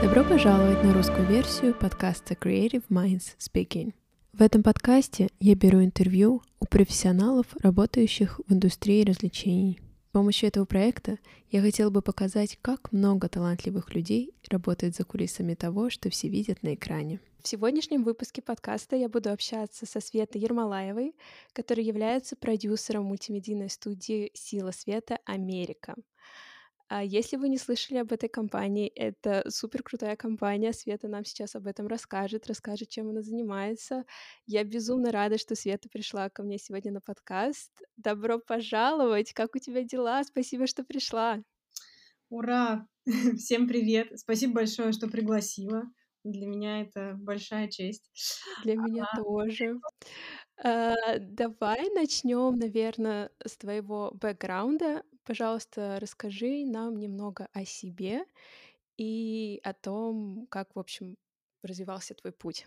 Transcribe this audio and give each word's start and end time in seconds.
Добро 0.00 0.22
пожаловать 0.22 0.84
на 0.84 0.94
русскую 0.94 1.26
версию 1.26 1.74
подкаста 1.74 2.34
Creative 2.34 2.84
Minds 2.88 3.34
Speaking. 3.36 3.94
В 4.32 4.42
этом 4.42 4.62
подкасте 4.62 5.26
я 5.40 5.56
беру 5.56 5.82
интервью 5.82 6.40
у 6.60 6.66
профессионалов, 6.66 7.46
работающих 7.60 8.38
в 8.46 8.52
индустрии 8.52 9.02
развлечений. 9.02 9.80
С 10.08 10.12
помощью 10.12 10.48
этого 10.48 10.66
проекта 10.66 11.18
я 11.50 11.60
хотела 11.60 11.90
бы 11.90 12.00
показать, 12.00 12.58
как 12.62 12.92
много 12.92 13.28
талантливых 13.28 13.92
людей 13.92 14.34
работает 14.48 14.94
за 14.94 15.02
кулисами 15.02 15.54
того, 15.54 15.90
что 15.90 16.10
все 16.10 16.28
видят 16.28 16.62
на 16.62 16.74
экране. 16.74 17.18
В 17.42 17.48
сегодняшнем 17.48 18.04
выпуске 18.04 18.40
подкаста 18.40 18.94
я 18.94 19.08
буду 19.08 19.32
общаться 19.32 19.84
со 19.84 20.00
Светой 20.00 20.40
Ермолаевой, 20.40 21.16
которая 21.52 21.84
является 21.84 22.36
продюсером 22.36 23.06
мультимедийной 23.06 23.68
студии 23.68 24.30
«Сила 24.34 24.70
света 24.70 25.18
Америка». 25.24 25.96
А 26.88 27.04
если 27.04 27.36
вы 27.36 27.50
не 27.50 27.58
слышали 27.58 27.98
об 27.98 28.12
этой 28.12 28.30
компании, 28.30 28.88
это 28.88 29.44
супер 29.50 29.82
крутая 29.82 30.16
компания. 30.16 30.72
Света 30.72 31.06
нам 31.06 31.22
сейчас 31.24 31.54
об 31.54 31.66
этом 31.66 31.86
расскажет, 31.86 32.46
расскажет, 32.46 32.88
чем 32.88 33.10
она 33.10 33.20
занимается. 33.20 34.04
Я 34.46 34.64
безумно 34.64 35.12
рада, 35.12 35.36
что 35.36 35.54
Света 35.54 35.90
пришла 35.90 36.30
ко 36.30 36.42
мне 36.42 36.56
сегодня 36.56 36.90
на 36.92 37.02
подкаст. 37.02 37.70
Добро 37.98 38.38
пожаловать! 38.38 39.34
Как 39.34 39.54
у 39.54 39.58
тебя 39.58 39.84
дела? 39.84 40.24
Спасибо, 40.24 40.66
что 40.66 40.82
пришла. 40.82 41.42
Ура! 42.30 42.86
Всем 43.36 43.68
привет! 43.68 44.18
Спасибо 44.18 44.54
большое, 44.54 44.92
что 44.92 45.08
пригласила. 45.08 45.82
Для 46.24 46.46
меня 46.46 46.80
это 46.80 47.14
большая 47.18 47.68
честь. 47.68 48.10
Для 48.64 48.76
меня 48.76 49.06
а, 49.12 49.16
тоже. 49.16 49.78
А, 50.62 50.94
давай 51.18 51.90
начнем, 51.90 52.54
наверное, 52.54 53.30
с 53.44 53.56
твоего 53.56 54.10
бэкграунда. 54.14 55.02
Пожалуйста, 55.28 55.98
расскажи 56.00 56.64
нам 56.64 56.96
немного 56.96 57.48
о 57.52 57.66
себе 57.66 58.24
и 58.96 59.60
о 59.62 59.74
том, 59.74 60.46
как, 60.48 60.74
в 60.74 60.78
общем, 60.78 61.18
развивался 61.62 62.14
твой 62.14 62.32
путь. 62.32 62.66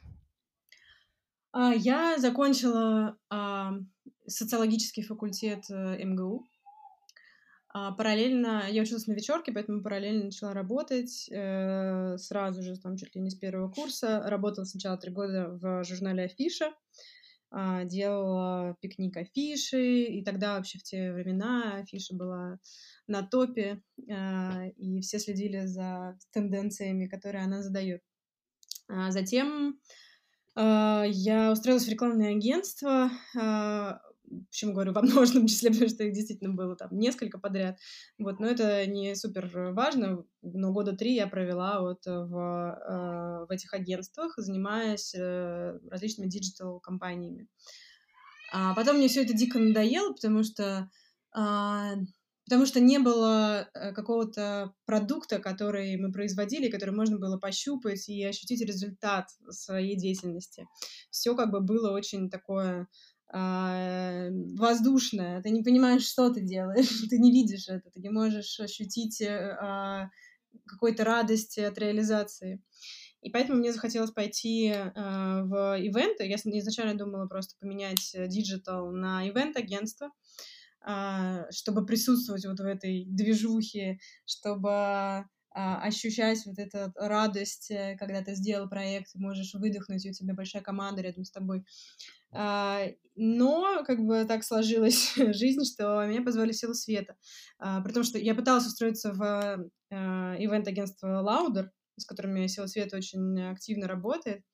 А, 1.54 1.74
я 1.74 2.20
закончила 2.20 3.18
а, 3.32 3.74
социологический 4.28 5.02
факультет 5.02 5.72
э, 5.72 6.06
МГУ. 6.06 6.46
А, 7.70 7.94
параллельно 7.94 8.66
я 8.70 8.84
училась 8.84 9.08
на 9.08 9.14
вечерке, 9.14 9.52
поэтому 9.52 9.82
параллельно 9.82 10.26
начала 10.26 10.54
работать 10.54 11.28
э, 11.32 12.16
сразу 12.20 12.62
же, 12.62 12.80
там 12.80 12.96
чуть 12.96 13.16
ли 13.16 13.22
не 13.22 13.32
с 13.32 13.36
первого 13.36 13.72
курса. 13.72 14.22
Работала 14.24 14.66
сначала 14.66 14.98
три 14.98 15.12
года 15.12 15.48
в 15.50 15.84
журнале 15.84 16.26
Афиша. 16.26 16.72
А, 17.52 17.84
делала 17.84 18.78
пикник 18.80 19.18
афиши, 19.18 20.04
и 20.06 20.24
тогда 20.24 20.56
вообще 20.56 20.80
в 20.80 20.84
те 20.84 21.12
времена 21.12 21.76
афиша 21.78 22.16
была 22.16 22.60
на 23.08 23.24
топе, 23.24 23.82
а, 24.10 24.68
и 24.78 25.02
все 25.02 25.20
следили 25.20 25.66
за 25.66 26.18
тенденциями, 26.32 27.08
которые 27.08 27.44
она 27.44 27.62
задает. 27.62 28.02
А 28.88 29.12
затем 29.12 29.80
я 30.54 31.52
устроилась 31.54 31.86
в 31.86 31.90
рекламное 31.90 32.32
агентство, 32.32 33.10
почему 34.50 34.74
говорю 34.74 34.94
во 34.94 35.02
множественном 35.02 35.48
числе, 35.48 35.72
потому 35.72 35.90
что 35.90 36.04
их 36.04 36.14
действительно 36.14 36.54
было 36.54 36.76
там 36.76 36.90
несколько 36.92 37.40
подряд. 37.40 37.78
Вот, 38.18 38.40
но 38.40 38.48
это 38.48 38.86
не 38.86 39.16
супер 39.16 39.50
важно, 39.74 40.24
но 40.42 40.72
года 40.72 40.96
три 40.96 41.16
я 41.16 41.28
провела 41.28 41.82
вот 41.82 42.06
в, 42.06 42.36
э, 42.36 43.46
в 43.46 43.52
этих 43.52 43.74
агентствах, 43.74 44.34
занимаясь 44.38 45.14
э, 45.16 45.80
различными 45.90 46.30
digital-кампаниями. 46.30 47.48
А 48.54 48.74
потом 48.76 48.98
мне 48.98 49.08
все 49.08 49.24
это 49.24 49.34
дико 49.34 49.60
надоело, 49.60 50.14
потому 50.14 50.44
что 50.44 50.90
а, 51.34 51.94
потому 52.52 52.66
что 52.66 52.82
не 52.82 53.00
было 53.00 53.70
э, 53.74 53.94
какого-то 53.94 54.74
продукта, 54.86 55.40
который 55.40 55.96
мы 55.96 56.12
производили, 56.12 56.70
который 56.70 56.94
можно 56.94 57.18
было 57.18 57.38
пощупать 57.38 58.10
и 58.10 58.24
ощутить 58.26 58.62
результат 58.62 59.30
своей 59.50 59.96
деятельности. 59.96 60.68
Все 61.10 61.34
как 61.34 61.50
бы 61.52 61.62
было 61.62 61.92
очень 61.92 62.30
такое 62.30 62.90
а, 63.34 64.30
воздушная, 64.58 65.42
ты 65.42 65.52
не 65.52 65.64
понимаешь, 65.64 66.06
что 66.06 66.30
ты 66.30 66.42
делаешь, 66.42 66.90
ты 67.10 67.18
не 67.18 67.32
видишь 67.32 67.70
это, 67.70 67.90
ты 67.90 68.02
не 68.02 68.10
можешь 68.10 68.60
ощутить 68.60 69.22
э, 69.22 69.58
а, 69.60 70.10
какой-то 70.68 71.06
радости 71.06 71.62
от 71.62 71.78
реализации. 71.78 72.62
И 73.22 73.30
поэтому 73.30 73.60
мне 73.60 73.72
захотелось 73.72 74.12
пойти 74.12 74.70
э, 74.70 74.92
в 74.94 75.80
event 75.80 76.13
ы. 76.13 76.26
Я 76.26 76.36
изначально 76.36 76.98
думала 76.98 77.28
просто 77.28 77.56
поменять 77.60 78.16
digital 78.28 78.92
на 78.92 79.30
event-агентство, 79.30 80.10
э, 80.86 81.46
чтобы 81.52 81.86
присутствовать 81.86 82.46
вот 82.46 82.60
в 82.60 82.66
этой 82.66 83.06
движухе, 83.06 84.00
чтобы 84.26 85.26
ощущать 85.54 86.46
вот 86.46 86.58
эту 86.60 86.92
радость, 86.96 87.72
э, 87.72 87.98
когда 87.98 88.22
ты 88.22 88.36
сделал 88.36 88.70
проект, 88.70 89.14
можешь 89.16 89.54
выдохнуть, 89.54 90.06
и 90.06 90.10
у 90.10 90.14
тебя 90.14 90.34
большая 90.34 90.62
команда 90.62 91.02
рядом 91.02 91.26
с 91.26 91.32
тобой. 91.32 91.66
А, 92.32 92.88
но 93.16 93.84
как 93.86 94.00
бы 94.06 94.24
так 94.26 94.44
сложилась 94.44 95.14
жизнь, 95.36 95.66
что 95.66 96.06
меня 96.06 96.22
позвали 96.22 96.52
в 96.52 96.74
света. 96.74 97.16
А, 97.60 97.82
при 97.82 97.92
том, 97.92 98.04
что 98.04 98.18
я 98.18 98.36
пыталась 98.36 98.66
устроиться 98.66 99.12
в 99.14 99.70
ивент-агентство 99.92 101.22
Louder, 101.22 101.68
с 101.98 102.06
которыми 102.06 102.48
сила 102.48 102.68
света 102.68 102.96
очень 102.96 103.42
активно 103.42 103.88
работает. 103.88 104.46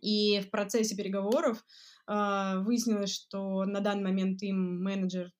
И 0.00 0.40
в 0.40 0.50
процессе 0.50 0.96
переговоров 0.96 1.64
э, 2.08 2.58
выяснилось, 2.60 3.12
что 3.12 3.64
на 3.64 3.80
данный 3.80 4.04
момент 4.04 4.42
им 4.42 4.82
менеджер, 4.82 5.32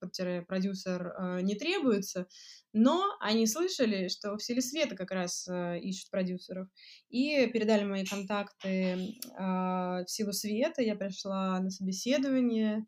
продюсер 0.46 1.06
э, 1.06 1.40
не 1.42 1.54
требуется, 1.54 2.26
но 2.72 3.16
они 3.20 3.46
слышали, 3.46 4.08
что 4.08 4.36
в 4.36 4.42
Силе 4.42 4.62
Света 4.62 4.96
как 4.96 5.10
раз 5.10 5.46
э, 5.48 5.78
ищут 5.80 6.10
продюсеров, 6.10 6.68
и 7.08 7.46
передали 7.46 7.84
мои 7.84 8.04
контакты 8.04 8.68
э, 8.68 9.14
в 9.38 10.04
Силу 10.06 10.32
Света, 10.32 10.82
я 10.82 10.96
пришла 10.96 11.58
на 11.60 11.70
собеседование, 11.70 12.86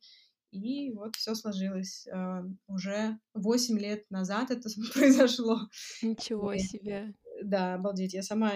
и 0.55 0.93
вот 0.93 1.17
все 1.17 1.35
сложилось. 1.35 2.07
Э, 2.07 2.43
уже 2.69 3.19
8 3.35 3.79
лет 3.79 4.09
назад 4.11 4.51
это 4.53 4.69
произошло. 4.95 5.69
Ничего 6.01 6.57
себе. 6.57 7.13
Да, 7.43 7.75
обалдеть. 7.75 8.15
Я 8.15 8.23
сама 8.23 8.53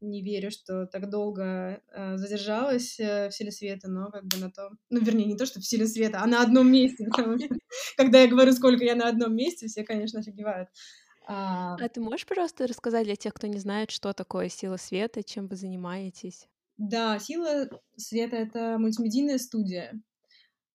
не 0.00 0.22
верю, 0.22 0.50
что 0.50 0.86
так 0.86 1.10
долго 1.10 1.80
э, 1.92 2.16
задержалась 2.16 2.98
э, 2.98 3.28
в 3.28 3.34
силе 3.34 3.52
света, 3.52 3.88
но 3.88 4.10
как 4.10 4.24
бы 4.24 4.38
на 4.38 4.50
то... 4.50 4.70
Ну, 4.88 5.00
вернее, 5.00 5.26
не 5.26 5.36
то, 5.36 5.46
что 5.46 5.60
в 5.60 5.66
силе 5.66 5.86
света, 5.86 6.20
а 6.22 6.26
на 6.26 6.42
одном 6.42 6.70
месте, 6.70 7.04
потому 7.04 7.38
что 7.38 7.48
когда 7.96 8.20
я 8.20 8.28
говорю, 8.28 8.52
сколько 8.52 8.84
я 8.84 8.94
на 8.94 9.08
одном 9.08 9.34
месте, 9.34 9.66
все, 9.66 9.84
конечно, 9.84 10.20
офигевают. 10.20 10.68
А... 11.26 11.76
а 11.76 11.88
ты 11.88 12.00
можешь, 12.00 12.26
пожалуйста, 12.26 12.66
рассказать 12.66 13.04
для 13.04 13.16
тех, 13.16 13.34
кто 13.34 13.46
не 13.46 13.58
знает, 13.58 13.90
что 13.90 14.12
такое 14.12 14.48
сила 14.48 14.76
света, 14.76 15.22
чем 15.22 15.46
вы 15.46 15.56
занимаетесь? 15.56 16.48
Да, 16.76 17.18
сила 17.18 17.68
света— 17.96 18.36
это 18.38 18.78
мультимедийная 18.78 19.38
студия. 19.38 20.00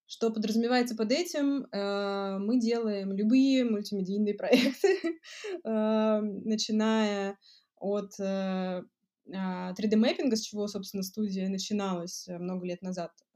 Что 0.08 0.32
подразумевается 0.32 0.96
под 0.96 1.12
этим? 1.12 1.66
Э, 1.72 2.38
мы 2.38 2.60
делаем 2.60 3.12
любые 3.12 3.66
мультимедийные 3.66 4.36
проекты, 4.36 5.00
э, 5.64 6.20
начиная 6.22 7.40
от 7.78 8.12
э, 8.20 8.84
3D-мэппинга, 9.28 10.34
а, 10.34 10.36
с 10.36 10.42
чего, 10.42 10.68
собственно, 10.68 11.04
студия 11.04 11.50
начиналась 11.50 12.28
э, 12.28 12.38
много 12.38 12.66
лет 12.66 12.82
назад, 12.82 13.12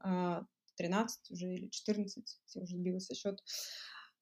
а, 0.80 1.32
уже 1.32 1.54
или 1.54 1.68
14, 1.68 2.38
я 2.54 2.62
уже 2.62 2.76
сбилась 2.76 3.06
со 3.06 3.14
счета. 3.14 3.38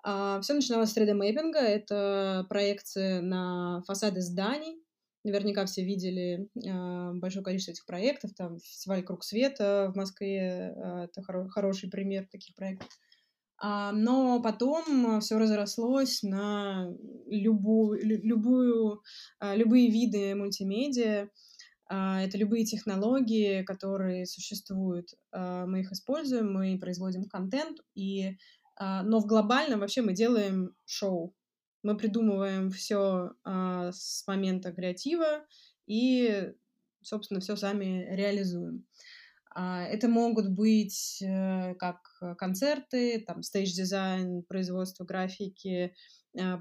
А, 0.03 0.41
Все 0.41 0.55
начиналось 0.55 0.91
с 0.91 0.97
3D-мэппинга, 0.97 1.59
это 1.59 2.47
проекции 2.49 3.21
на 3.21 3.83
фасады 3.87 4.21
зданий, 4.21 4.83
Наверняка 5.25 5.67
все 5.67 5.85
видели 5.85 6.49
э, 6.55 7.13
большое 7.15 7.45
количество 7.45 7.73
этих 7.73 7.85
проектов, 7.87 8.35
там 8.35 8.61
фестиваль 8.61 9.03
«Круг 9.03 9.25
света» 9.25 9.91
в 9.93 9.97
Москве, 9.97 10.73
э, 10.75 11.05
это 11.05 11.21
хоро- 11.21 11.49
хороший 11.49 11.91
пример 11.91 12.29
таких 12.31 12.55
проектов. 12.55 12.89
А, 13.61 13.91
но 13.91 14.41
потом 14.41 15.21
все 15.21 15.37
разрослось 15.37 16.23
на 16.23 16.89
любую, 17.27 18.01
любую, 18.07 19.03
любые 19.41 19.91
виды 19.91 20.37
мультимедиа, 20.37 21.29
это 21.89 22.37
любые 22.37 22.65
технологии, 22.65 23.63
которые 23.63 24.27
существуют. 24.27 25.15
А, 25.33 25.67
мы 25.67 25.81
их 25.81 25.93
используем, 25.93 26.53
мы 26.53 26.79
производим 26.79 27.25
контент, 27.25 27.79
и, 27.95 28.37
а, 28.77 29.03
но 29.03 29.21
в 29.21 29.27
глобальном 29.27 29.81
вообще 29.81 30.03
мы 30.03 30.13
делаем 30.13 30.75
шоу. 30.85 31.35
Мы 31.83 31.97
придумываем 31.97 32.71
все 32.71 33.31
с 33.45 34.27
момента 34.27 34.73
креатива 34.73 35.47
и, 35.87 36.53
собственно, 37.03 37.41
все 37.41 37.55
сами 37.55 38.05
реализуем. 38.11 38.85
Это 39.55 40.09
могут 40.09 40.51
быть 40.51 41.23
э, 41.23 41.75
как 41.77 41.99
концерты, 42.37 43.21
там, 43.27 43.43
stage-дизайн, 43.43 44.43
производство 44.43 45.05
графики, 45.05 45.95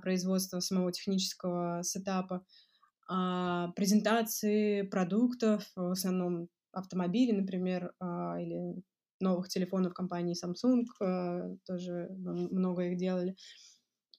производство 0.02 0.60
самого 0.62 0.92
технического 0.92 1.82
setup 1.84 2.28
а. 2.28 2.46
А, 3.08 3.70
презентации 3.76 4.82
продуктов, 4.82 5.66
в 5.76 5.92
основном 5.92 6.50
автомобили, 6.74 7.32
например, 7.32 7.94
а, 8.00 8.40
или 8.40 8.76
новых 9.20 9.48
телефонов 9.50 9.94
компании 9.94 10.36
Samsung, 10.36 10.86
а, 11.02 11.56
тоже 11.66 12.10
много 12.12 12.84
их 12.90 12.98
делали. 12.98 13.36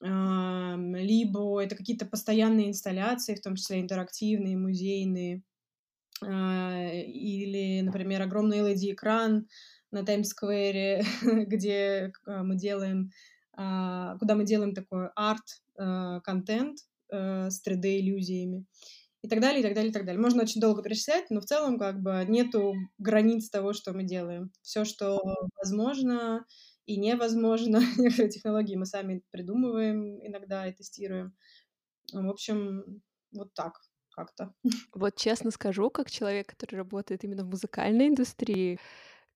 либо 0.01 1.61
это 1.61 1.75
какие-то 1.75 2.05
постоянные 2.05 2.69
инсталляции, 2.69 3.35
в 3.35 3.41
том 3.41 3.55
числе 3.55 3.81
интерактивные, 3.81 4.55
музейные, 4.55 5.43
а, 6.23 6.89
или, 6.93 7.81
например, 7.81 8.21
огромный 8.21 8.59
LED-экран 8.59 9.47
на 9.91 10.05
Таймс-сквере, 10.05 11.03
где 11.47 12.13
мы 12.25 12.55
делаем, 12.55 13.11
куда 13.51 14.35
мы 14.35 14.45
делаем 14.45 14.73
такой 14.73 15.09
арт-контент 15.15 16.77
с 17.11 17.61
3D-иллюзиями 17.65 18.65
и 19.21 19.27
так 19.27 19.41
далее, 19.41 19.59
и 19.59 19.63
так 19.63 19.73
далее, 19.73 19.89
и 19.89 19.93
так 19.93 20.05
далее. 20.05 20.21
Можно 20.21 20.43
очень 20.43 20.61
долго 20.61 20.81
перечислять, 20.81 21.29
но 21.29 21.41
в 21.41 21.45
целом 21.45 21.77
как 21.77 22.01
бы 22.01 22.23
нету 22.27 22.73
границ 22.97 23.49
того, 23.49 23.73
что 23.73 23.93
мы 23.93 24.03
делаем. 24.03 24.51
Все, 24.61 24.85
что 24.85 25.21
возможно 25.57 26.45
и 26.85 26.97
невозможно, 26.97 27.81
некоторые 27.97 28.29
технологии 28.29 28.75
мы 28.75 28.85
сами 28.85 29.21
придумываем 29.31 30.25
иногда 30.25 30.67
и 30.67 30.73
тестируем. 30.73 31.35
В 32.13 32.29
общем, 32.29 33.01
вот 33.31 33.53
так 33.53 33.73
как-то. 34.11 34.53
Вот 34.93 35.15
честно 35.15 35.51
скажу, 35.51 35.89
как 35.89 36.09
человек, 36.09 36.47
который 36.47 36.77
работает 36.77 37.23
именно 37.23 37.43
в 37.43 37.49
музыкальной 37.49 38.07
индустрии, 38.07 38.79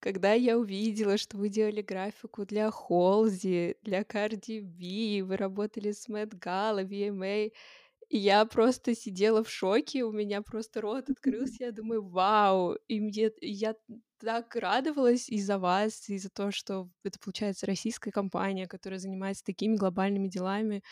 когда 0.03 0.33
я 0.33 0.57
увидела, 0.57 1.17
что 1.17 1.37
вы 1.37 1.47
делали 1.47 1.81
графику 1.81 2.45
для 2.45 2.69
Холзи, 2.71 3.77
для 3.83 4.01
Cardi 4.01 4.59
B, 4.59 5.25
вы 5.25 5.37
работали 5.37 5.93
с 5.93 6.09
Мэтт 6.09 6.33
Гала, 6.33 6.83
VMA, 6.83 7.53
и 8.09 8.17
я 8.17 8.43
просто 8.43 8.95
сидела 8.95 9.45
в 9.45 9.49
шоке, 9.49 10.03
у 10.03 10.11
меня 10.11 10.41
просто 10.41 10.81
рот 10.81 11.09
открылся, 11.09 11.63
я 11.63 11.71
думаю, 11.71 12.05
вау, 12.05 12.75
и 12.89 12.99
мне, 12.99 13.31
я 13.39 13.75
так 14.19 14.53
радовалась 14.57 15.29
из-за 15.29 15.57
вас, 15.57 16.09
из-за 16.09 16.29
того, 16.29 16.51
что 16.51 16.89
это, 17.05 17.17
получается, 17.23 17.65
российская 17.65 18.11
компания, 18.11 18.67
которая 18.67 18.99
занимается 18.99 19.45
такими 19.45 19.77
глобальными 19.77 20.27
делами, 20.27 20.83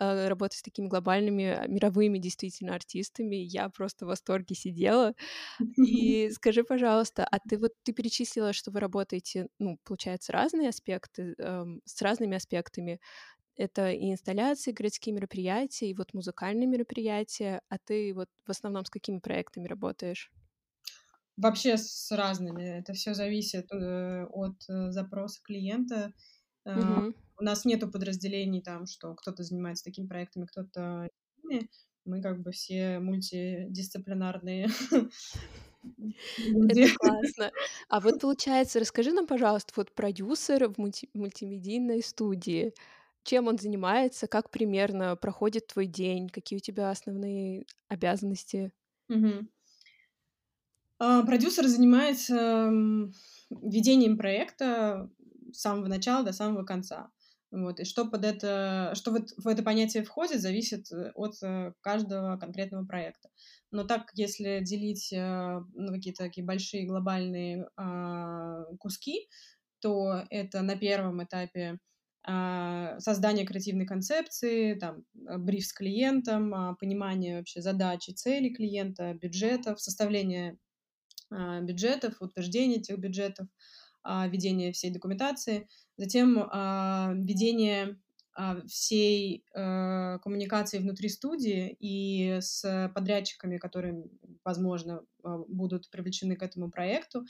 э, 0.00 0.28
работает 0.28 0.60
с 0.60 0.62
такими 0.62 0.88
глобальными 0.88 1.44
а, 1.46 1.66
мировыми 1.68 2.18
действительно 2.18 2.74
артистами. 2.74 3.36
Я 3.36 3.68
просто 3.68 4.06
в 4.06 4.08
восторге 4.08 4.54
сидела. 4.56 5.14
И 5.82 6.30
скажи, 6.32 6.64
пожалуйста, 6.64 7.24
а 7.30 7.38
ты 7.40 7.58
вот 7.58 7.72
ты 7.84 7.92
перечислила, 7.92 8.52
что 8.52 8.70
вы 8.70 8.80
работаете, 8.80 9.48
ну, 9.58 9.78
получается, 9.84 10.32
разные 10.32 10.68
аспекты, 10.70 11.34
эм, 11.38 11.80
с 11.84 12.00
разными 12.02 12.36
аспектами. 12.36 13.00
Это 13.56 13.90
и 13.92 14.12
инсталляции, 14.12 14.72
городские 14.72 15.14
мероприятия, 15.14 15.90
и 15.90 15.94
вот 15.94 16.14
музыкальные 16.14 16.66
мероприятия. 16.68 17.62
А 17.68 17.78
ты 17.78 18.14
вот 18.14 18.28
в 18.46 18.50
основном 18.50 18.84
с 18.86 18.90
какими 18.90 19.18
проектами 19.20 19.68
работаешь? 19.68 20.32
Вообще 21.36 21.78
с 21.78 22.10
разными. 22.14 22.62
Это 22.80 22.92
все 22.92 23.14
зависит 23.14 23.72
э, 23.72 24.26
от 24.26 24.56
э, 24.68 24.90
запроса 24.90 25.40
клиента. 25.42 26.12
Угу. 26.64 27.14
У 27.38 27.44
нас 27.44 27.64
нету 27.64 27.90
подразделений 27.90 28.62
там, 28.62 28.86
что 28.86 29.14
кто-то 29.14 29.42
занимается 29.42 29.84
такими 29.84 30.06
проектами, 30.06 30.46
кто-то 30.46 31.08
мы 32.04 32.22
как 32.22 32.40
бы 32.42 32.52
все 32.52 32.98
мультидисциплинарные. 32.98 34.68
Это 35.82 36.94
классно. 36.96 37.50
А 37.88 38.00
вот 38.00 38.20
получается, 38.20 38.80
расскажи 38.80 39.12
нам, 39.12 39.26
пожалуйста, 39.26 39.72
вот 39.76 39.94
продюсер 39.94 40.68
в 40.68 40.78
мультимедийной 40.78 42.02
студии. 42.02 42.74
Чем 43.22 43.48
он 43.48 43.58
занимается? 43.58 44.26
Как 44.26 44.50
примерно 44.50 45.16
проходит 45.16 45.66
твой 45.66 45.86
день? 45.86 46.28
Какие 46.28 46.58
у 46.58 46.60
тебя 46.60 46.90
основные 46.90 47.66
обязанности? 47.88 48.72
А, 50.98 51.24
продюсер 51.24 51.66
занимается 51.66 52.70
ведением 53.50 54.16
проекта 54.16 55.10
с 55.52 55.60
самого 55.60 55.86
начала 55.86 56.24
до 56.24 56.32
самого 56.32 56.64
конца. 56.64 57.10
Вот. 57.50 57.80
И 57.80 57.84
что 57.84 58.06
под 58.06 58.24
это, 58.24 58.92
что 58.94 59.10
вот 59.10 59.30
в 59.36 59.48
это 59.48 59.62
понятие 59.62 60.04
входит, 60.04 60.40
зависит 60.40 60.90
э, 60.92 61.10
от 61.14 61.34
э, 61.42 61.72
каждого 61.80 62.36
конкретного 62.36 62.86
проекта. 62.86 63.28
Но 63.72 63.84
так, 63.84 64.10
если 64.14 64.60
делить 64.62 65.12
э, 65.12 65.60
ну, 65.74 65.92
какие-то 65.92 66.24
такие 66.24 66.46
большие 66.46 66.86
глобальные 66.86 67.68
а, 67.76 68.64
куски, 68.78 69.28
то 69.80 70.24
это 70.30 70.62
на 70.62 70.76
первом 70.76 71.24
этапе 71.24 71.78
а, 72.22 73.00
создание 73.00 73.46
креативной 73.46 73.86
концепции, 73.86 74.74
там, 74.74 75.04
бриф 75.14 75.66
с 75.66 75.72
клиентом, 75.72 76.54
а, 76.54 76.74
понимание 76.74 77.38
вообще 77.38 77.62
задачи, 77.62 78.10
целей 78.10 78.54
клиента, 78.54 79.14
бюджетов, 79.14 79.80
составление 79.80 80.56
бюджетов, 81.30 82.20
утверждение 82.20 82.80
этих 82.80 82.98
бюджетов, 82.98 83.46
ведение 84.04 84.72
всей 84.72 84.90
документации, 84.90 85.68
затем 85.96 86.36
ведение 87.24 87.98
всей 88.68 89.44
э, 89.54 90.18
коммуникации 90.22 90.78
внутри 90.78 91.08
студии 91.08 91.76
и 91.78 92.38
с 92.40 92.90
подрядчиками, 92.94 93.58
которые, 93.58 94.04
возможно, 94.44 95.02
будут 95.22 95.90
привлечены 95.90 96.36
к 96.36 96.42
этому 96.42 96.70
проекту, 96.70 97.26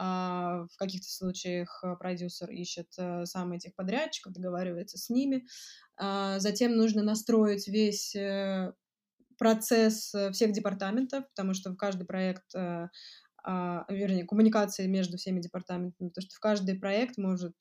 а, 0.00 0.66
в 0.72 0.76
каких-то 0.76 1.08
случаях 1.10 1.80
э, 1.82 1.96
продюсер 1.96 2.48
ищет 2.50 2.86
э, 2.98 3.26
сам 3.26 3.52
этих 3.52 3.74
подрядчиков, 3.74 4.32
договаривается 4.32 4.96
с 4.96 5.10
ними. 5.10 5.44
А, 5.96 6.38
затем 6.38 6.76
нужно 6.76 7.02
настроить 7.02 7.66
весь 7.66 8.16
процесс 9.38 10.14
всех 10.32 10.52
департаментов, 10.52 11.28
потому 11.30 11.52
что 11.52 11.70
в 11.70 11.76
каждый 11.76 12.04
проект 12.04 12.54
а, 12.54 12.90
вернее, 13.44 14.24
коммуникации 14.24 14.86
между 14.86 15.16
всеми 15.16 15.40
департаментами, 15.40 16.08
потому 16.08 16.22
что 16.22 16.36
в 16.36 16.40
каждый 16.40 16.78
проект 16.78 17.18
может 17.18 17.54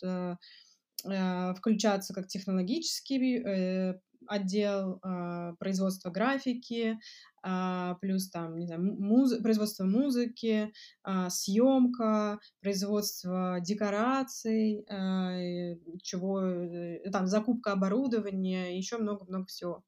включаться 1.04 2.14
как 2.14 2.28
технологический 2.28 3.98
отдел 4.28 5.00
э, 5.04 5.54
производства 5.60 6.10
графики, 6.10 7.00
э, 7.44 7.96
плюс 8.02 8.30
там, 8.30 8.58
не 8.58 8.66
знаю, 8.66 8.82
муз... 8.82 9.38
производство 9.42 9.86
музыки, 9.86 10.72
э, 11.06 11.30
съемка, 11.30 12.40
производство 12.62 13.60
декораций, 13.62 14.86
э, 14.90 15.78
чего, 16.02 16.42
э, 16.42 17.10
там, 17.12 17.28
закупка 17.28 17.74
оборудования, 17.74 18.78
еще 18.78 18.98
много-много 18.98 19.46
всего. 19.48 19.84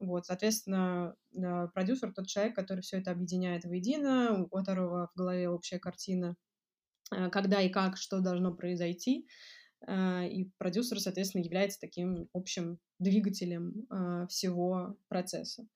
Вот, 0.00 0.26
соответственно, 0.26 1.14
э, 1.34 1.68
продюсер 1.74 2.12
тот 2.12 2.26
человек, 2.26 2.54
который 2.54 2.80
все 2.80 2.98
это 2.98 3.10
объединяет 3.10 3.64
воедино, 3.64 4.44
у 4.44 4.48
которого 4.48 5.10
в 5.14 5.18
голове 5.18 5.48
общая 5.48 5.78
картина, 5.78 6.36
э, 7.14 7.30
когда 7.30 7.60
и 7.60 7.68
как, 7.68 7.96
что 7.96 8.20
должно 8.20 8.54
произойти, 8.54 9.26
а, 9.86 10.24
и 10.24 10.50
продюсер, 10.58 10.98
соответственно, 11.00 11.42
является 11.42 11.78
таким 11.78 12.28
общим 12.32 12.78
двигателем 12.98 13.86
всего 14.26 14.96
процесса. 15.08 15.66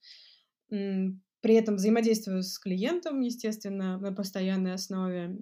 При 0.68 1.54
этом 1.54 1.76
взаимодействую 1.76 2.42
с 2.42 2.58
клиентом, 2.58 3.20
естественно, 3.20 3.98
на 3.98 4.12
постоянной 4.12 4.74
основе, 4.74 5.38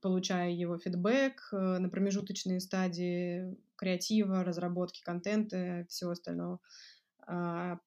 получая 0.00 0.50
его 0.50 0.78
фидбэк 0.78 1.48
э, 1.52 1.78
на 1.78 1.88
промежуточные 1.88 2.60
стадии 2.60 3.56
креатива, 3.74 4.44
разработки 4.44 5.02
контента, 5.02 5.84
всего 5.88 6.12
остального, 6.12 6.60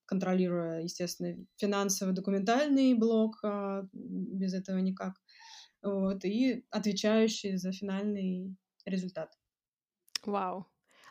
контролируя, 0.06 0.82
естественно, 0.82 1.36
финансово-документальный 1.58 2.94
блок, 2.94 3.40
без 3.92 4.54
этого 4.54 4.78
никак, 4.78 5.22
вот, 5.82 6.26
и 6.26 6.66
отвечающий 6.70 7.58
за 7.58 7.72
финальный 7.72 8.56
результат. 8.86 9.34
Вау. 10.26 10.68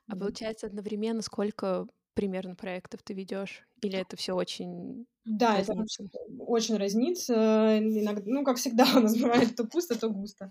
А 0.08 0.16
получается 0.16 0.66
одновременно 0.66 1.22
сколько 1.22 1.86
примерно 2.14 2.54
проектов 2.54 3.02
ты 3.02 3.14
ведешь? 3.14 3.66
Или 3.82 3.98
это 3.98 4.16
все 4.16 4.34
очень 4.34 5.06
Да, 5.24 5.58
это 5.58 5.72
очень, 5.72 6.10
очень 6.38 6.76
разнится. 6.76 7.78
Иногда, 7.78 8.22
ну, 8.26 8.44
как 8.44 8.56
всегда, 8.56 8.84
у 8.96 9.00
нас 9.00 9.16
бывает 9.16 9.56
то 9.56 9.64
пусто, 9.64 9.98
то 9.98 10.08
густо. 10.10 10.50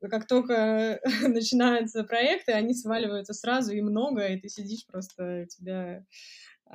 Как 0.00 0.26
только 0.26 1.00
начинаются 1.28 2.04
проекты, 2.04 2.52
они 2.52 2.74
сваливаются 2.74 3.32
сразу 3.32 3.72
и 3.72 3.80
много, 3.80 4.26
и 4.26 4.38
ты 4.38 4.48
сидишь 4.48 4.86
просто, 4.86 5.44
у 5.44 5.46
тебя 5.46 6.04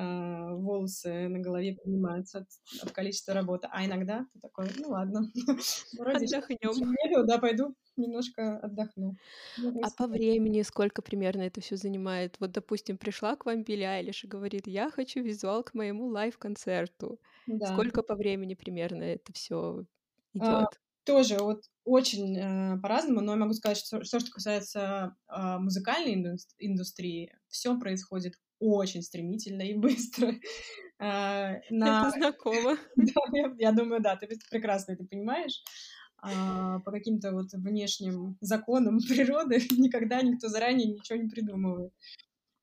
а, 0.01 0.55
волосы 0.55 1.27
на 1.27 1.39
голове 1.39 1.75
поднимаются 1.75 2.39
от, 2.39 2.47
от 2.81 2.91
количества 2.91 3.33
работы. 3.33 3.67
А 3.71 3.85
иногда 3.85 4.25
ты 4.33 4.39
такой, 4.39 4.67
ну 4.79 4.89
ладно, 4.89 5.21
вроде 5.99 6.25
Отдохнем. 6.25 7.27
да, 7.27 7.37
пойду 7.37 7.75
немножко 7.97 8.57
отдохну. 8.57 9.15
А 9.83 9.91
по 9.95 10.07
времени 10.07 10.63
сколько 10.63 11.01
примерно 11.01 11.43
это 11.43 11.61
все 11.61 11.75
занимает? 11.75 12.37
Вот, 12.39 12.51
допустим, 12.51 12.97
пришла 12.97 13.35
к 13.35 13.45
вам 13.45 13.63
Билли 13.63 13.83
Айлиш 13.83 14.23
и 14.23 14.27
говорит, 14.27 14.65
я 14.65 14.89
хочу 14.89 15.21
визуал 15.21 15.63
к 15.63 15.73
моему 15.73 16.07
лайв-концерту. 16.07 17.19
Да. 17.45 17.67
Сколько 17.67 18.01
по 18.01 18.15
времени 18.15 18.55
примерно 18.55 19.03
это 19.03 19.33
все 19.33 19.85
идет? 20.33 20.47
А, 20.47 20.69
тоже 21.03 21.37
вот 21.37 21.65
очень 21.83 22.37
э, 22.37 22.79
по-разному, 22.81 23.21
но 23.21 23.33
я 23.33 23.37
могу 23.37 23.53
сказать, 23.53 23.77
что 23.77 24.01
все, 24.01 24.19
что 24.19 24.31
касается 24.31 25.15
э, 25.27 25.57
музыкальной 25.59 26.37
индустрии, 26.59 27.35
все 27.49 27.77
происходит 27.77 28.35
очень 28.61 29.01
стремительно 29.01 29.63
и 29.63 29.73
быстро. 29.73 30.33
Э, 31.03 31.61
на... 31.71 32.09
Это 32.09 32.11
знакомо. 32.11 32.77
да, 32.95 33.21
я, 33.33 33.51
я 33.57 33.71
думаю, 33.71 34.03
да, 34.03 34.15
ты 34.17 34.27
прекрасно 34.51 34.91
это 34.91 35.03
понимаешь. 35.03 35.63
А, 36.21 36.79
по 36.81 36.91
каким-то 36.91 37.31
вот 37.31 37.51
внешним 37.53 38.37
законам 38.39 38.99
природы 39.09 39.59
никогда 39.71 40.21
никто 40.21 40.47
заранее 40.47 40.87
ничего 40.87 41.17
не 41.17 41.27
придумывает. 41.27 41.91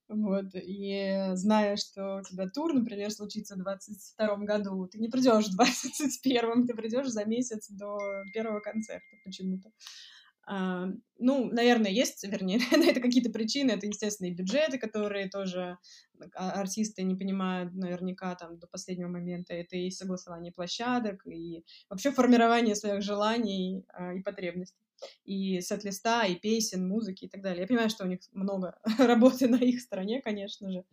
Вот, 0.09 0.55
и 0.55 1.33
зная, 1.35 1.77
что 1.77 2.21
у 2.21 2.23
тебя 2.23 2.49
тур, 2.49 2.73
например, 2.73 3.11
случится 3.11 3.57
в 3.57 3.59
22 3.59 4.37
году, 4.39 4.87
ты 4.87 4.99
не 4.99 5.09
придешь 5.09 5.49
в 5.49 5.57
21 5.57 6.67
ты 6.67 6.75
придешь 6.75 7.09
за 7.09 7.27
месяц 7.27 7.69
до 7.69 7.99
первого 8.33 8.61
концерта 8.61 9.05
почему-то. 9.25 9.71
А, 10.51 10.87
ну, 11.19 11.53
наверное, 11.53 11.91
есть, 11.91 12.25
вернее, 12.25 12.59
это 12.73 13.01
какие-то 13.01 13.31
причины. 13.31 13.73
Это, 13.73 13.87
естественно, 13.87 14.29
и 14.29 14.35
бюджеты, 14.35 14.79
которые 14.79 15.29
тоже 15.29 15.77
а, 16.35 16.53
артисты 16.53 17.03
не 17.03 17.15
понимают 17.15 17.75
наверняка 17.75 18.35
там 18.35 18.59
до 18.59 18.67
последнего 18.67 19.09
момента. 19.09 19.53
Это 19.53 19.77
и 19.77 19.91
согласование 19.91 20.51
площадок, 20.51 21.27
и 21.27 21.65
вообще 21.91 22.13
формирование 22.13 22.75
своих 22.75 23.03
желаний 23.03 23.85
а, 23.89 24.15
и 24.15 24.23
потребностей. 24.23 24.79
И 25.25 25.61
сет-листа, 25.61 26.25
и 26.25 26.35
песен, 26.35 26.89
музыки 26.89 27.27
и 27.27 27.29
так 27.29 27.43
далее. 27.43 27.61
Я 27.61 27.67
понимаю, 27.67 27.91
что 27.91 28.05
у 28.05 28.09
них 28.09 28.21
много 28.33 28.79
работы 28.99 29.49
на 29.49 29.57
их 29.57 29.83
стороне, 29.83 30.23
конечно 30.23 30.73
же. 30.73 30.85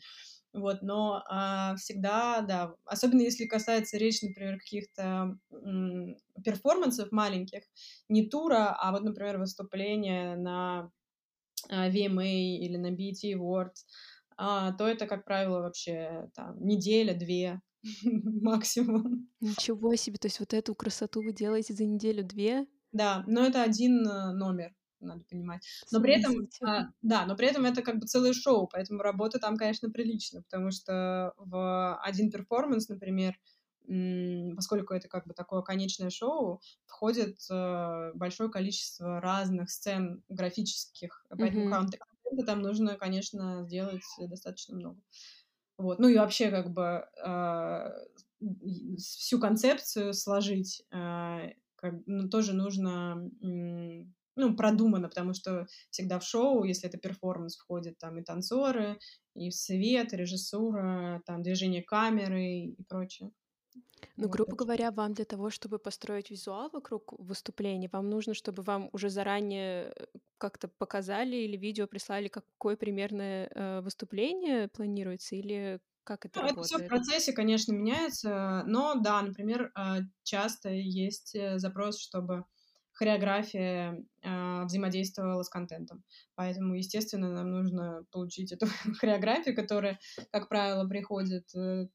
Вот, 0.56 0.82
но 0.82 1.24
а, 1.28 1.76
всегда, 1.76 2.42
да, 2.42 2.76
особенно 2.86 3.22
если 3.22 3.46
касается 3.46 3.98
речи, 3.98 4.26
например, 4.26 4.58
каких-то 4.60 5.38
м, 5.52 6.16
перформансов 6.44 7.12
маленьких, 7.12 7.64
не 8.10 8.30
тура, 8.30 8.76
а 8.80 8.92
вот, 8.92 9.04
например, 9.04 9.38
выступления 9.40 10.36
на 10.38 10.92
а, 11.70 11.90
VMA 11.90 12.58
или 12.58 12.78
на 12.78 12.92
BET 12.92 13.34
Awards, 13.34 13.86
а, 14.38 14.74
то 14.74 14.88
это, 14.88 15.08
как 15.08 15.26
правило, 15.26 15.62
вообще 15.62 16.30
там 16.36 16.66
неделя-две 16.66 17.62
максимум. 18.42 19.30
Ничего 19.40 19.96
себе, 19.96 20.18
то 20.18 20.26
есть 20.28 20.42
вот 20.42 20.54
эту 20.54 20.76
красоту 20.76 21.22
вы 21.22 21.32
делаете 21.32 21.74
за 21.74 21.86
неделю-две? 21.86 22.68
Да, 22.92 23.24
но 23.28 23.46
это 23.46 23.62
один 23.64 24.08
э, 24.08 24.32
номер 24.34 24.74
надо 25.00 25.24
понимать. 25.30 25.66
Но 25.92 26.02
при 26.02 26.14
этом, 26.14 26.48
а, 26.64 26.90
да, 27.02 27.26
но 27.26 27.36
при 27.36 27.48
этом 27.48 27.66
это 27.66 27.82
как 27.82 28.00
бы 28.00 28.08
целое 28.08 28.34
шоу, 28.34 28.68
поэтому 28.68 29.02
работа 29.02 29.40
там, 29.40 29.58
конечно, 29.58 29.90
прилично, 29.90 30.42
потому 30.44 30.72
что 30.72 31.34
в 31.38 31.98
один 32.02 32.32
перформанс, 32.32 32.90
например, 32.90 33.36
поскольку 34.56 34.94
это 34.94 35.08
как 35.08 35.28
бы 35.28 35.34
такое 35.34 35.62
конечное 35.62 36.10
шоу, 36.10 36.62
входит 36.88 37.38
э, 37.52 38.12
большое 38.16 38.50
количество 38.50 39.22
разных 39.22 39.70
сцен 39.70 40.24
графических, 40.28 41.26
поэтому 41.30 41.68
mm-hmm. 41.68 41.72
контента 41.72 42.46
там 42.46 42.62
нужно, 42.62 42.96
конечно, 42.96 43.64
сделать 43.66 44.02
достаточно 44.20 44.76
много. 44.76 45.00
Вот. 45.78 46.00
Ну 46.00 46.08
и 46.08 46.18
вообще 46.18 46.50
как 46.50 46.74
бы 46.74 47.06
э, 47.24 47.92
всю 48.98 49.40
концепцию 49.40 50.14
сложить 50.14 50.84
э, 50.92 51.52
как, 51.76 51.94
ну, 52.06 52.30
тоже 52.30 52.54
нужно 52.54 53.30
ну, 54.36 54.56
продумано, 54.56 55.10
потому 55.10 55.34
что 55.34 55.68
всегда 55.90 56.20
в 56.20 56.24
шоу, 56.24 56.64
если 56.64 56.90
это 56.90 56.98
перформанс, 56.98 57.58
входят 57.58 57.98
там 57.98 58.18
и 58.20 58.24
танцоры, 58.24 59.00
и 59.34 59.52
свет, 59.52 60.14
и 60.14 60.18
режиссура, 60.18 61.22
там 61.26 61.42
движение 61.42 61.84
камеры 61.84 62.44
и 62.44 62.84
прочее. 62.88 63.32
Ну, 64.18 64.24
вот 64.24 64.32
грубо 64.32 64.54
это. 64.54 64.64
говоря, 64.64 64.92
вам 64.92 65.14
для 65.14 65.26
того, 65.26 65.50
чтобы 65.50 65.80
построить 65.80 66.30
визуал 66.30 66.70
вокруг 66.70 67.14
выступления, 67.20 67.90
вам 67.92 68.10
нужно, 68.10 68.34
чтобы 68.34 68.64
вам 68.64 68.90
уже 68.94 69.10
заранее 69.10 69.94
э, 69.96 70.06
как-то 70.38 70.68
показали 70.68 71.36
или 71.36 71.58
видео 71.58 71.88
прислали, 71.88 72.28
какое 72.30 72.78
примерно 72.78 73.22
э, 73.22 73.82
выступление 73.82 74.70
планируется, 74.70 75.36
или 75.36 75.80
как 76.04 76.26
это 76.26 76.40
ну, 76.40 76.48
работает? 76.48 76.72
Это 76.72 76.78
все 76.78 76.86
в 76.86 76.88
процессе, 76.88 77.34
конечно, 77.34 77.74
меняется, 77.74 78.64
но 78.68 78.96
да, 78.96 79.22
например, 79.22 79.72
э, 79.78 80.02
часто 80.24 80.70
есть 80.70 81.36
э, 81.36 81.58
запрос, 81.58 82.00
чтобы 82.00 82.46
хореография 82.96 84.04
э, 84.24 84.64
взаимодействовала 84.64 85.44
с 85.44 85.50
контентом. 85.50 86.04
Поэтому, 86.36 86.76
естественно, 86.76 87.30
нам 87.30 87.52
нужно 87.52 88.06
получить 88.12 88.52
эту 88.52 88.68
хореографию, 89.00 89.56
которая, 89.56 90.00
как 90.32 90.48
правило, 90.50 90.88
приходит 90.88 91.54
э, 91.56 91.88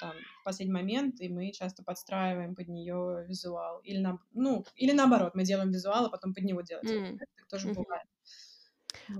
там, 0.00 0.12
в 0.40 0.44
последний 0.44 0.72
момент, 0.72 1.20
и 1.20 1.28
мы 1.28 1.50
часто 1.52 1.82
подстраиваем 1.82 2.54
под 2.54 2.68
нее 2.68 3.26
визуал. 3.28 3.80
Или, 3.80 3.98
на, 3.98 4.18
ну, 4.32 4.64
или 4.76 4.92
наоборот, 4.92 5.34
мы 5.34 5.44
делаем 5.44 5.70
визуал, 5.70 6.06
а 6.06 6.10
потом 6.10 6.32
под 6.32 6.44
него 6.44 6.62
делаем. 6.62 7.14
Mm. 7.14 7.18
Так 7.18 7.48
тоже 7.48 7.68
mm-hmm. 7.68 7.74
бывает. 7.74 8.06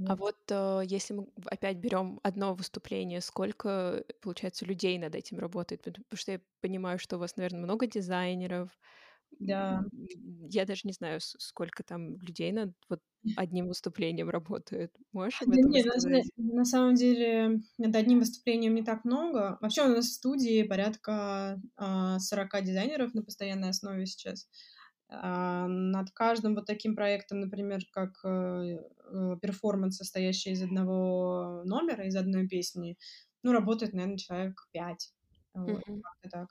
А 0.08 0.16
вот 0.16 0.36
э, 0.50 0.82
если 0.84 1.14
мы 1.14 1.28
опять 1.46 1.76
берем 1.76 2.20
одно 2.22 2.54
выступление, 2.54 3.20
сколько, 3.20 4.04
получается, 4.20 4.64
людей 4.64 4.98
над 4.98 5.14
этим 5.14 5.38
работает? 5.38 5.82
Потому 5.82 6.04
что 6.14 6.32
я 6.32 6.40
понимаю, 6.60 6.98
что 6.98 7.16
у 7.16 7.18
вас, 7.18 7.36
наверное, 7.36 7.62
много 7.62 7.86
дизайнеров, 7.86 8.70
да. 9.38 9.84
Я 10.48 10.64
даже 10.64 10.82
не 10.84 10.92
знаю, 10.92 11.20
сколько 11.20 11.82
там 11.82 12.18
людей 12.18 12.52
над 12.52 12.72
вот 12.88 13.00
одним 13.36 13.68
выступлением 13.68 14.30
работает. 14.30 14.92
Можешь 15.12 15.42
об 15.42 15.50
этом 15.50 15.70
Нет, 15.70 15.86
рассказать? 15.86 16.24
На, 16.36 16.54
на 16.54 16.64
самом 16.64 16.94
деле 16.94 17.60
над 17.78 17.94
одним 17.94 18.20
выступлением 18.20 18.74
не 18.74 18.82
так 18.82 19.04
много. 19.04 19.58
Вообще 19.60 19.84
у 19.84 19.88
нас 19.88 20.06
в 20.06 20.14
студии 20.14 20.62
порядка 20.62 21.60
а, 21.76 22.18
40 22.18 22.64
дизайнеров 22.64 23.14
на 23.14 23.22
постоянной 23.22 23.70
основе 23.70 24.06
сейчас. 24.06 24.48
А, 25.08 25.66
над 25.68 26.10
каждым 26.10 26.54
вот 26.54 26.66
таким 26.66 26.96
проектом, 26.96 27.40
например, 27.40 27.80
как 27.92 28.12
э, 28.24 28.78
э, 29.12 29.36
перформанс, 29.40 29.98
состоящий 29.98 30.50
из 30.50 30.62
одного 30.62 31.62
номера, 31.64 32.06
из 32.06 32.16
одной 32.16 32.48
песни, 32.48 32.96
ну, 33.42 33.52
работает, 33.52 33.92
наверное, 33.92 34.18
человек 34.18 34.68
пять. 34.72 35.12
Вот, 35.54 35.82
mm-hmm. 35.88 36.30
так. 36.30 36.48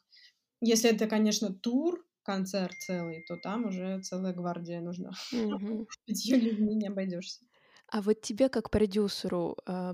Если 0.62 0.89
это, 0.89 1.08
конечно, 1.08 1.54
тур, 1.54 2.06
концерт 2.25 2.75
целый, 2.79 3.24
то 3.27 3.38
там 3.38 3.67
уже 3.67 4.01
целая 4.01 4.34
гвардия 4.34 4.82
нужна. 4.82 5.12
Mm-hmm. 5.34 5.86
Пятью 6.05 6.39
людьми 6.39 6.75
не 6.75 6.88
обойдешься. 6.88 7.41
А 7.88 8.01
вот 8.01 8.22
тебе 8.22 8.50
как 8.50 8.72
продюсеру, 8.72 9.58
э, 9.67 9.94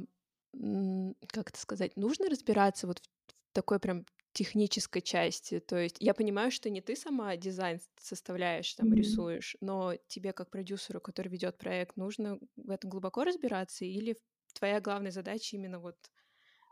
как 1.27 1.49
это 1.49 1.59
сказать, 1.59 1.95
нужно 1.97 2.29
разбираться 2.29 2.87
вот 2.87 2.99
в 2.99 3.53
такой 3.53 3.79
прям 3.79 4.05
технической 4.33 5.01
части. 5.01 5.59
То 5.59 5.77
есть 5.77 5.97
я 5.99 6.13
понимаю, 6.13 6.51
что 6.51 6.69
не 6.69 6.81
ты 6.81 6.95
сама 6.95 7.35
дизайн 7.35 7.79
составляешь, 7.99 8.73
там 8.73 8.87
mm-hmm. 8.87 8.95
рисуешь, 8.95 9.57
но 9.59 9.95
тебе 10.07 10.31
как 10.31 10.49
продюсеру, 10.49 11.01
который 11.01 11.27
ведет 11.27 11.57
проект, 11.57 11.97
нужно 11.97 12.39
в 12.55 12.69
этом 12.69 12.89
глубоко 12.89 13.25
разбираться, 13.25 13.83
или 13.83 14.15
твоя 14.53 14.79
главная 14.79 15.11
задача 15.11 15.57
именно 15.57 15.79
вот 15.79 15.97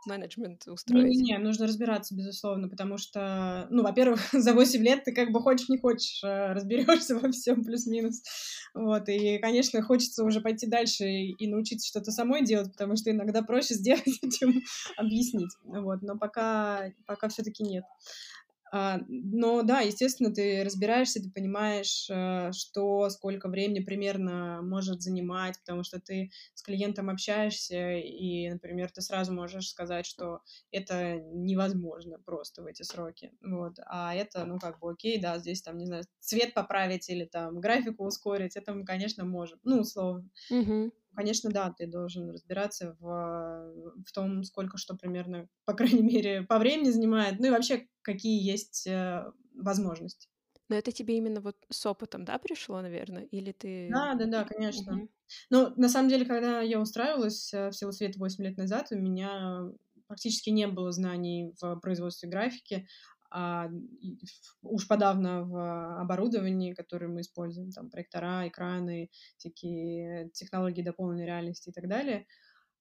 менеджмент 0.06 0.68
устроить? 0.68 1.18
Не, 1.18 1.34
не, 1.34 1.38
нужно 1.38 1.68
разбираться, 1.68 2.16
безусловно, 2.16 2.68
потому 2.70 2.98
что, 2.98 3.68
ну, 3.70 3.84
во-первых, 3.84 4.20
за 4.34 4.54
8 4.54 4.82
лет 4.82 5.04
ты 5.04 5.14
как 5.14 5.32
бы 5.32 5.42
хочешь, 5.42 5.70
не 5.70 5.78
хочешь, 5.78 6.24
э, 6.24 6.54
разберешься 6.54 7.16
во 7.20 7.32
всем 7.32 7.64
плюс-минус. 7.64 8.22
Вот, 8.74 9.10
и, 9.10 9.38
конечно, 9.40 9.82
хочется 9.82 10.24
уже 10.24 10.42
пойти 10.42 10.68
дальше 10.68 11.06
и 11.08 11.48
научиться 11.48 11.88
что-то 11.88 12.12
самой 12.12 12.44
делать, 12.44 12.72
потому 12.72 12.96
что 12.96 13.12
иногда 13.12 13.42
проще 13.42 13.74
сделать, 13.76 14.04
чем 14.40 14.62
объяснить. 14.98 15.52
Вот, 15.64 16.02
но 16.02 16.18
пока, 16.18 16.92
пока 17.06 17.30
все-таки 17.30 17.64
нет. 17.64 17.84
А, 18.72 19.00
но 19.08 19.64
да, 19.64 19.82
естественно, 19.82 20.34
ты 20.34 20.64
разбираешься, 20.64 21.22
ты 21.22 21.32
понимаешь, 21.32 22.08
э, 22.10 22.52
что, 22.54 23.10
сколько 23.10 23.50
времени 23.50 23.80
примерно 23.80 24.62
может 24.62 25.02
занимать, 25.02 25.60
потому 25.60 25.84
что 25.84 26.00
ты 26.00 26.32
с 26.54 26.62
клиентом 26.62 27.10
общаешься, 27.10 27.94
и, 27.94 28.50
например, 28.50 28.92
ты 28.92 29.02
сразу 29.02 29.34
можешь 29.34 29.70
сказать, 29.70 30.06
что 30.06 30.42
это 30.72 31.16
невозможно 31.34 32.20
просто 32.20 32.62
в 32.62 32.68
эти 32.68 32.84
сроки, 32.84 33.32
вот, 33.42 33.76
а 33.86 34.14
это, 34.14 34.46
ну, 34.46 34.60
как 34.60 34.80
бы, 34.80 34.92
окей, 34.92 35.20
да, 35.20 35.40
здесь, 35.40 35.62
там, 35.62 35.78
не 35.78 35.86
знаю, 35.86 36.04
цвет 36.20 36.54
поправить 36.54 37.10
или, 37.10 37.26
там, 37.26 37.60
графику 37.60 38.06
ускорить, 38.06 38.56
это 38.56 38.74
мы, 38.74 38.86
конечно, 38.86 39.26
можем, 39.26 39.60
ну, 39.64 39.80
условно. 39.80 40.30
Mm-hmm. 40.52 40.92
Конечно, 41.16 41.50
да, 41.50 41.74
ты 41.78 41.88
должен 41.88 42.30
разбираться 42.30 42.96
в, 43.00 43.74
в 44.06 44.12
том, 44.14 44.44
сколько 44.44 44.78
что 44.78 44.96
примерно, 44.96 45.48
по 45.66 45.74
крайней 45.74 46.04
мере, 46.04 46.44
по 46.44 46.60
времени 46.60 46.90
занимает, 46.90 47.40
ну 47.40 47.48
и 47.48 47.52
вообще, 47.52 47.88
какие 48.02 48.42
есть 48.42 48.88
э, 48.88 49.32
возможности. 49.56 50.30
Но 50.70 50.76
это 50.76 50.92
тебе 50.92 51.18
именно 51.18 51.42
вот 51.42 51.58
с 51.70 51.86
опытом, 51.86 52.24
да, 52.26 52.38
пришло, 52.38 52.82
наверное? 52.82 53.24
Или 53.24 53.52
ты... 53.52 53.90
Да, 53.92 54.14
да, 54.14 54.26
да, 54.26 54.44
конечно. 54.44 54.96
Угу. 54.96 55.10
Ну, 55.50 55.74
на 55.76 55.90
самом 55.90 56.10
деле, 56.10 56.26
когда 56.26 56.62
я 56.62 56.80
устраивалась 56.80 57.52
э, 57.54 57.70
в 57.70 57.74
силу 57.74 57.92
света 57.92 58.20
8 58.20 58.44
лет 58.44 58.58
назад, 58.58 58.88
у 58.92 58.96
меня 58.96 59.64
практически 60.08 60.52
не 60.52 60.68
было 60.68 60.92
знаний 60.92 61.54
в 61.60 61.76
производстве 61.78 62.30
графики, 62.30 62.88
а 63.32 63.70
уж 64.62 64.88
подавно 64.88 65.44
в 65.44 66.02
оборудовании, 66.02 66.74
которое 66.74 67.08
мы 67.08 67.22
используем, 67.22 67.72
там, 67.72 67.90
проектора, 67.90 68.48
экраны, 68.48 69.10
всякие 69.38 70.30
технологии 70.32 70.82
дополненной 70.82 71.26
реальности 71.26 71.70
и 71.70 71.74
так 71.74 71.88
далее. 71.88 72.26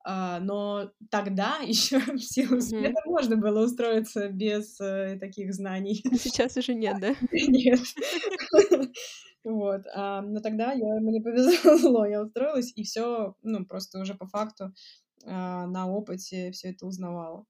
А, 0.05 0.41
но 0.41 0.91
тогда 1.11 1.59
еще 1.63 1.99
в 1.99 2.19
силу 2.19 2.61
света 2.61 3.01
mm-hmm. 3.01 3.11
можно 3.11 3.37
было 3.37 3.65
устроиться 3.65 4.29
без 4.29 4.81
э, 4.81 5.19
таких 5.21 5.53
знаний. 5.53 6.03
Сейчас 6.19 6.57
уже 6.57 6.75
нет, 6.75 6.97
да? 7.01 7.15
Нет. 7.33 7.81
Вот. 9.45 9.83
А, 9.95 10.21
но 10.21 10.41
тогда 10.41 10.73
я, 10.73 11.01
мне 11.01 11.23
повезло, 11.23 12.05
я 12.05 12.23
устроилась, 12.23 12.73
и 12.75 12.83
все, 12.83 13.35
ну, 13.43 13.65
просто 13.65 14.01
уже 14.01 14.15
по 14.15 14.27
факту 14.27 14.75
а, 15.25 15.67
на 15.67 15.89
опыте 15.89 16.51
все 16.51 16.71
это 16.71 16.85
узнавала. 16.87 17.47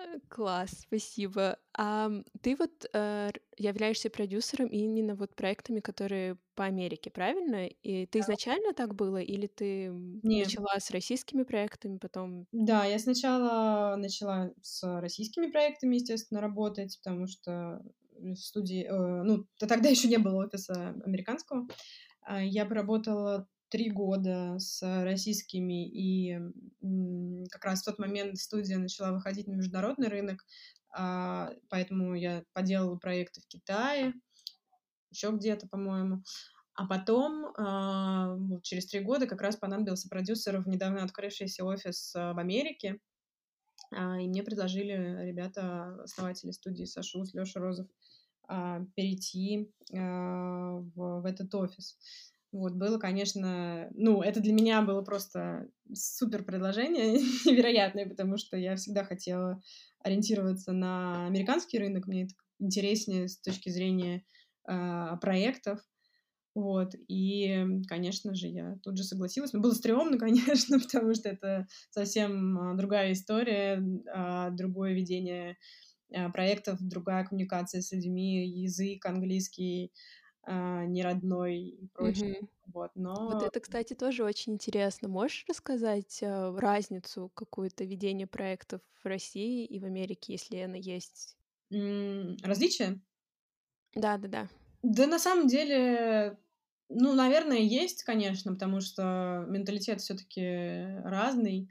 Э, 0.00 0.18
класс, 0.28 0.70
спасибо. 0.80 1.58
А 1.76 2.10
ты 2.42 2.56
вот 2.56 2.86
э, 2.92 3.30
являешься 3.58 4.08
продюсером 4.10 4.68
именно 4.68 5.14
вот 5.14 5.34
проектами, 5.34 5.80
которые 5.80 6.36
по 6.54 6.64
Америке, 6.64 7.10
правильно? 7.10 7.66
И 7.66 8.06
ты 8.06 8.18
Да. 8.18 8.24
изначально 8.24 8.72
так 8.72 8.94
было, 8.94 9.18
или 9.20 9.46
ты 9.46 9.90
Нет. 10.22 10.46
начала 10.46 10.78
с 10.78 10.90
российскими 10.90 11.42
проектами, 11.42 11.98
потом... 11.98 12.46
Да, 12.52 12.84
я 12.84 12.98
сначала 12.98 13.96
начала 13.96 14.52
с 14.62 14.82
российскими 15.00 15.50
проектами, 15.50 15.96
естественно, 15.96 16.40
работать, 16.40 16.98
потому 17.02 17.26
что 17.26 17.82
в 18.16 18.34
студии, 18.36 18.84
э, 18.84 19.22
ну, 19.22 19.46
тогда 19.58 19.88
еще 19.90 20.08
не 20.08 20.18
было 20.18 20.44
офиса 20.46 20.94
американского. 21.04 21.66
А, 22.22 22.42
Я 22.42 22.64
поработала 22.66 23.48
три 23.70 23.90
года 23.90 24.58
с 24.58 24.82
российскими, 25.04 25.88
и 25.88 26.38
как 27.50 27.64
раз 27.64 27.82
в 27.82 27.84
тот 27.86 27.98
момент 27.98 28.36
студия 28.38 28.78
начала 28.78 29.12
выходить 29.12 29.46
на 29.46 29.52
международный 29.52 30.08
рынок, 30.08 30.44
а, 30.92 31.50
поэтому 31.68 32.14
я 32.14 32.44
поделала 32.52 32.96
проекты 32.96 33.40
в 33.40 33.46
Китае, 33.46 34.14
еще 35.10 35.30
где-то, 35.30 35.68
по-моему. 35.68 36.22
А 36.74 36.86
потом, 36.86 37.52
а, 37.58 38.38
через 38.62 38.86
три 38.86 39.00
года, 39.00 39.26
как 39.26 39.42
раз 39.42 39.56
понадобился 39.56 40.08
продюсер 40.08 40.60
в 40.62 40.68
недавно 40.68 41.02
открывшийся 41.04 41.64
офис 41.64 42.14
а, 42.16 42.32
в 42.32 42.38
Америке, 42.38 42.98
а, 43.92 44.20
и 44.20 44.28
мне 44.28 44.42
предложили 44.42 45.26
ребята, 45.26 46.00
основатели 46.02 46.52
студии 46.52 46.84
Сашус, 46.84 47.34
Леша 47.34 47.60
Розов, 47.60 47.86
перейти 48.96 49.70
в, 49.90 51.20
в 51.20 51.24
этот 51.24 51.54
офис. 51.54 51.96
Вот, 52.52 52.74
было, 52.74 52.98
конечно, 52.98 53.88
ну, 53.94 54.22
это 54.22 54.40
для 54.40 54.52
меня 54.52 54.82
было 54.82 55.02
просто 55.02 55.68
супер 55.92 56.42
предложение, 56.42 57.12
невероятное, 57.46 58.08
потому 58.08 58.36
что 58.38 58.56
я 58.56 58.74
всегда 58.74 59.04
хотела 59.04 59.60
ориентироваться 60.00 60.72
на 60.72 61.26
американский 61.26 61.78
рынок, 61.78 62.06
мне 62.06 62.24
это 62.24 62.34
интереснее 62.58 63.28
с 63.28 63.38
точки 63.38 63.70
зрения 63.70 64.24
а, 64.64 65.16
проектов, 65.18 65.78
вот, 66.54 66.94
и, 67.06 67.64
конечно 67.86 68.34
же, 68.34 68.48
я 68.48 68.76
тут 68.82 68.96
же 68.96 69.04
согласилась. 69.04 69.52
Но 69.52 69.60
было 69.60 69.72
стрёмно, 69.72 70.18
конечно, 70.18 70.80
потому 70.80 71.14
что 71.14 71.28
это 71.28 71.68
совсем 71.90 72.58
а, 72.58 72.74
другая 72.74 73.12
история, 73.12 73.82
а, 74.12 74.50
другое 74.50 74.92
ведение 74.94 75.56
проектов, 76.32 76.78
другая 76.80 77.24
коммуникация 77.24 77.82
с 77.82 77.92
людьми, 77.92 78.44
язык 78.44 79.06
английский 79.06 79.92
а, 80.42 80.84
не 80.86 81.02
родной 81.02 81.58
и 81.58 81.88
прочее. 81.88 82.34
Мгм. 82.34 82.48
Вот, 82.66 82.92
Вот 83.28 83.42
но 83.42 83.44
это, 83.44 83.60
кстати, 83.60 83.94
тоже 83.94 84.24
очень 84.24 84.54
интересно. 84.54 85.08
Можешь 85.08 85.44
рассказать 85.48 86.22
э, 86.22 86.56
разницу 86.58 87.30
какую-то 87.34 87.84
ведения 87.84 88.26
проектов 88.26 88.82
в 89.02 89.06
России 89.06 89.64
и 89.66 89.80
в 89.80 89.84
Америке, 89.86 90.32
если 90.34 90.58
она 90.58 90.76
есть? 90.76 91.36
м, 91.70 92.36
различия? 92.44 93.00
Да-да-да. 94.04 94.48
Да, 94.82 95.06
на 95.06 95.18
самом 95.18 95.46
деле, 95.46 96.38
ну, 96.88 97.14
наверное, 97.14 97.58
есть, 97.58 98.02
конечно, 98.02 98.52
потому 98.52 98.80
что 98.80 99.44
менталитет 99.48 100.00
все-таки 100.00 101.00
разный. 101.04 101.70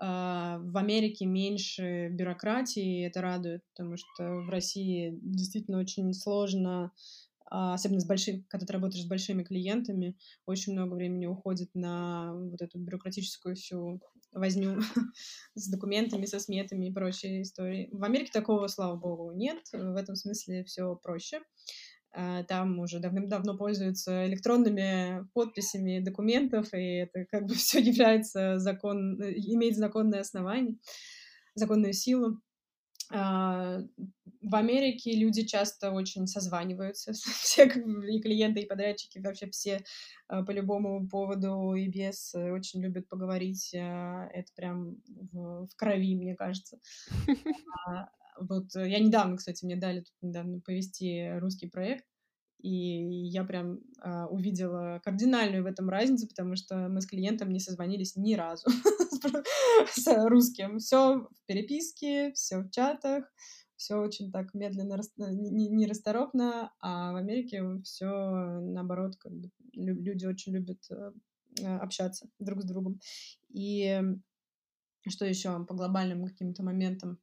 А, 0.00 0.58
В 0.60 0.76
Америке 0.78 1.26
меньше 1.26 2.08
бюрократии, 2.10 3.00
и 3.00 3.02
это 3.02 3.22
радует, 3.22 3.64
потому 3.70 3.96
что 3.98 4.36
в 4.42 4.50
России 4.50 5.18
действительно 5.22 5.78
очень 5.80 6.12
сложно, 6.14 6.92
особенно 7.48 8.00
с 8.00 8.06
большим, 8.06 8.44
когда 8.48 8.66
ты 8.66 8.72
работаешь 8.72 9.04
с 9.04 9.08
большими 9.08 9.42
клиентами, 9.42 10.16
очень 10.46 10.72
много 10.72 10.94
времени 10.94 11.26
уходит 11.26 11.70
на 11.74 12.34
вот 12.34 12.60
эту 12.60 12.78
бюрократическую 12.78 13.54
всю 13.54 14.00
возню 14.32 14.80
с 15.54 15.68
документами, 15.68 16.26
со 16.26 16.40
сметами 16.40 16.86
и 16.86 16.92
прочие 16.92 17.42
истории. 17.42 17.88
В 17.92 18.04
Америке 18.04 18.30
такого, 18.32 18.66
слава 18.68 18.96
богу, 18.96 19.32
нет. 19.32 19.58
В 19.72 19.96
этом 19.96 20.16
смысле 20.16 20.64
все 20.64 20.96
проще. 20.96 21.40
А, 22.12 22.44
Там 22.44 22.78
уже 22.78 22.98
давным-давно 22.98 23.56
пользуются 23.56 24.26
электронными 24.26 25.28
подписями 25.34 26.00
документов, 26.00 26.72
и 26.72 26.96
это 26.98 27.26
как 27.26 27.46
бы 27.46 27.54
все 27.54 27.78
является 27.80 28.58
закон, 28.58 29.20
имеет 29.22 29.76
законное 29.76 30.20
основание, 30.20 30.76
законную 31.54 31.92
силу. 31.92 32.40
В 34.42 34.54
Америке 34.54 35.12
люди 35.12 35.44
часто 35.44 35.90
очень 35.92 36.26
созваниваются, 36.26 37.12
все 37.42 37.64
и 37.64 38.20
клиенты, 38.20 38.60
и 38.60 38.66
подрядчики, 38.66 39.18
вообще 39.18 39.48
все 39.50 39.84
а, 40.28 40.44
по 40.44 40.50
любому 40.50 41.08
поводу 41.08 41.74
и 41.74 41.88
без 41.88 42.34
э, 42.34 42.52
очень 42.52 42.82
любят 42.82 43.08
поговорить. 43.08 43.74
а, 43.74 44.28
Это 44.32 44.52
прям 44.54 44.96
в, 45.06 45.66
в 45.66 45.76
крови, 45.76 46.16
мне 46.16 46.34
кажется. 46.34 46.78
А, 47.88 48.08
Вот 48.40 48.74
э, 48.76 48.88
я 48.88 48.98
недавно, 48.98 49.36
кстати, 49.36 49.64
мне 49.64 49.76
дали 49.76 50.00
тут 50.00 50.14
недавно 50.22 50.60
повести 50.60 51.38
русский 51.38 51.68
проект, 51.68 52.04
и 52.58 53.26
я 53.28 53.44
прям 53.44 53.80
а, 54.00 54.26
увидела 54.26 55.00
кардинальную 55.04 55.62
в 55.62 55.66
этом 55.66 55.88
разницу, 55.88 56.26
потому 56.26 56.56
что 56.56 56.88
мы 56.88 57.00
с 57.00 57.06
клиентом 57.06 57.52
не 57.52 57.60
созвонились 57.60 58.16
ни 58.16 58.34
разу 58.34 58.66
с 59.90 60.28
русским. 60.28 60.78
Все 60.78 61.18
в 61.18 61.46
переписке, 61.46 62.32
все 62.32 62.58
в 62.58 62.70
чатах, 62.70 63.24
все 63.86 63.96
очень 64.00 64.32
так 64.32 64.52
медленно, 64.52 64.94
э, 64.96 65.30
не- 65.30 65.50
не- 65.50 65.68
нерасторопно, 65.68 66.72
а 66.80 67.12
в 67.12 67.16
Америке 67.16 67.62
все 67.84 68.06
наоборот, 68.60 69.14
как 69.16 69.32
бы 69.32 69.48
лю- 69.74 70.02
люди 70.02 70.26
очень 70.26 70.54
любят 70.54 70.84
э, 70.90 71.12
э, 71.60 71.76
общаться 71.78 72.28
друг 72.40 72.62
с 72.62 72.64
другом. 72.64 72.98
И 73.48 74.02
что 75.08 75.24
еще 75.24 75.64
по 75.66 75.74
глобальным 75.74 76.26
каким-то 76.26 76.64
моментам? 76.64 77.20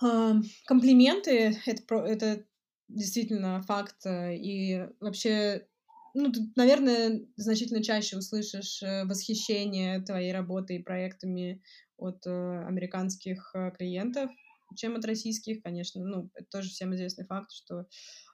А, 0.00 0.36
комплименты- 0.66 1.54
это 1.66 1.94
это 2.06 2.46
действительно 2.88 3.60
факт. 3.60 4.06
э, 4.06 4.36
И 4.36 4.86
вообще, 5.00 5.68
ну, 6.14 6.32
ты, 6.32 6.40
наверное, 6.56 7.20
значительно 7.36 7.82
чаще 7.82 8.16
услышишь, 8.16 8.82
э, 8.82 9.04
восхищение 9.04 10.00
твоей 10.00 10.32
работой 10.32 10.76
и 10.76 10.82
проектами 10.82 11.62
от, 11.98 12.26
э, 12.26 12.64
американских, 12.66 13.50
э, 13.54 13.70
клиентов, 13.72 14.30
чем 14.76 14.96
от 14.96 15.04
российских, 15.04 15.62
конечно. 15.62 16.04
Ну, 16.04 16.30
это 16.34 16.46
тоже 16.50 16.68
всем 16.70 16.94
известный 16.94 17.26
факт, 17.26 17.50
что, 17.52 17.86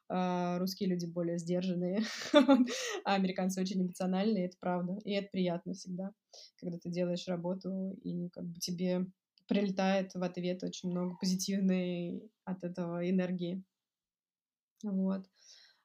а, 0.09 0.59
русские 0.59 0.89
люди 0.91 1.07
более 1.07 1.39
сдержанные, 1.39 2.03
а 3.05 3.15
американцы 3.15 3.61
очень 3.61 3.83
эмоциональные, 3.83 4.47
это 4.47 4.57
правда. 4.61 4.99
И 5.05 5.13
это 5.13 5.29
приятно 5.33 5.75
всегда, 5.75 6.13
когда 6.61 6.79
ты 6.79 6.91
делаешь 6.91 7.27
работу, 7.29 7.97
и 8.03 8.29
как 8.31 8.45
бы 8.45 8.59
тебе 8.61 9.07
прилетает 9.49 10.15
в 10.15 10.23
ответ 10.23 10.63
очень 10.63 10.91
много 10.91 11.17
позитивной 11.17 12.31
от 12.45 12.65
этого 12.65 13.09
энергии. 13.09 13.63
Вот. 14.83 15.27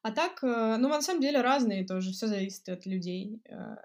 А 0.02 0.10
так, 0.10 0.42
э, 0.42 0.76
ну, 0.78 0.88
на 0.88 1.00
самом 1.00 1.20
деле 1.20 1.40
разные 1.40 1.86
тоже, 1.86 2.10
все 2.12 2.26
зависит 2.26 2.68
от 2.68 2.86
людей 2.86 3.40
э, 3.48 3.76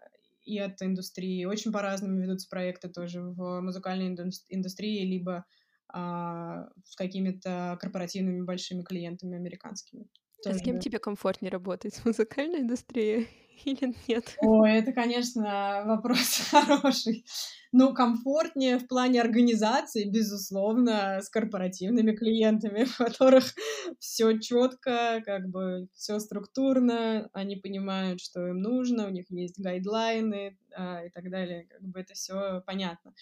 и 0.43 0.58
от 0.58 0.82
индустрии. 0.82 1.45
Очень 1.45 1.71
по-разному 1.71 2.19
ведутся 2.19 2.49
проекты 2.49 2.89
тоже 2.89 3.21
в 3.21 3.62
музыкальной 3.62 4.10
индус- 4.10 4.45
индустрии, 4.49 5.06
либо 5.06 5.45
а, 5.89 6.69
с 6.84 6.95
какими-то 6.95 7.78
корпоративными 7.80 8.41
большими 8.41 8.84
клиентами 8.84 9.38
американскими. 9.38 10.08
А 10.45 10.54
с 10.54 10.62
кем 10.62 10.80
тебе 10.80 11.00
комфортнее 11.00 11.52
работать? 11.52 11.95
В 11.95 12.06
музыкальной 12.06 12.62
индустрии 12.62 13.28
или 13.65 13.93
нет? 14.08 14.36
Ой, 14.41 14.71
это, 14.73 14.91
конечно, 14.91 15.84
вопрос 15.86 16.39
хороший. 16.52 17.26
Ну, 17.71 17.93
комфортнее 17.93 18.78
в 18.78 18.88
плане 18.88 19.21
организации, 19.21 20.10
безусловно, 20.10 21.19
с 21.21 21.30
корпоративными 21.30 22.15
клиентами, 22.15 22.84
у 23.00 23.04
которых 23.04 23.54
все 24.00 24.39
четко, 24.39 25.21
как 25.26 25.50
бы 25.50 25.88
все 25.93 26.19
структурно, 26.19 27.30
они 27.34 27.56
понимают, 27.56 28.21
что 28.21 28.47
им 28.47 28.60
нужно, 28.60 29.08
у 29.08 29.12
них 29.12 29.26
есть 29.30 29.60
гайдлайны 29.60 30.58
а, 30.76 31.04
и 31.06 31.10
так 31.10 31.30
далее, 31.30 31.67
как 31.69 31.82
бы 31.82 32.00
это 32.00 32.13
все 32.13 32.62
понятно. 32.65 33.13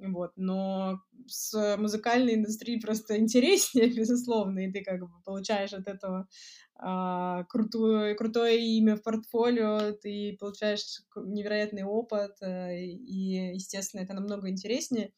Вот, 0.00 0.32
но 0.36 0.98
с 1.26 1.76
музыкальной 1.76 2.34
индустрией 2.34 2.80
просто 2.80 3.16
интереснее, 3.18 3.88
безусловно, 3.88 4.60
и 4.60 4.72
ты 4.72 4.82
как 4.82 5.00
бы 5.00 5.08
получаешь 5.24 5.72
от 5.74 5.88
этого 5.88 6.26
а, 6.74 7.44
крутое, 7.44 8.14
крутое 8.14 8.58
имя 8.78 8.96
в 8.96 9.02
портфолио, 9.02 9.92
ты 9.92 10.36
получаешь 10.40 11.02
невероятный 11.14 11.82
опыт, 11.82 12.36
э, 12.40 12.78
и, 12.80 13.52
естественно, 13.54 14.00
это 14.00 14.14
намного 14.14 14.48
интереснее, 14.48 15.12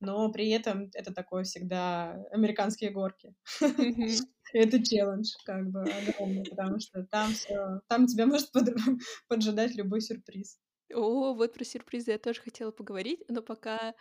но 0.00 0.32
при 0.32 0.48
этом 0.48 0.90
это 0.94 1.12
такое 1.12 1.44
всегда 1.44 2.12
американские 2.30 2.90
горки. 2.90 3.34
Это 4.54 4.84
челлендж, 4.84 5.30
как 5.46 5.70
бы, 5.70 5.80
огромный, 5.80 6.44
потому 6.44 6.78
что 6.78 7.04
там 7.04 7.32
все, 7.32 7.80
там 7.88 8.06
тебя 8.06 8.26
может 8.26 8.52
под- 8.52 8.74
поджидать 9.28 9.74
любой 9.74 10.02
сюрприз. 10.02 10.58
О, 10.94 11.34
вот 11.34 11.52
про 11.52 11.64
сюрпризы 11.64 12.12
я 12.12 12.18
тоже 12.18 12.40
хотела 12.40 12.70
поговорить, 12.70 13.20
но 13.28 13.42
пока 13.42 13.94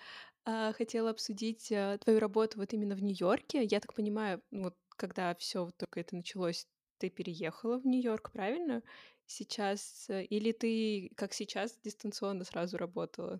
а, 0.43 0.73
хотела 0.73 1.11
обсудить 1.11 1.71
а, 1.71 1.97
твою 1.99 2.19
работу 2.19 2.59
вот 2.59 2.73
именно 2.73 2.95
в 2.95 3.03
Нью-Йорке. 3.03 3.63
Я 3.63 3.79
так 3.79 3.93
понимаю, 3.93 4.41
ну 4.51 4.63
вот 4.63 4.75
когда 4.97 5.35
все 5.35 5.65
вот 5.65 5.77
только 5.77 5.99
это 5.99 6.15
началось, 6.15 6.67
ты 6.97 7.09
переехала 7.09 7.79
в 7.79 7.85
Нью-Йорк, 7.85 8.31
правильно? 8.31 8.81
Сейчас 9.25 10.07
э, 10.09 10.23
или 10.25 10.51
ты, 10.51 11.11
как 11.15 11.33
сейчас, 11.33 11.77
дистанционно 11.83 12.43
сразу 12.43 12.77
работала? 12.77 13.39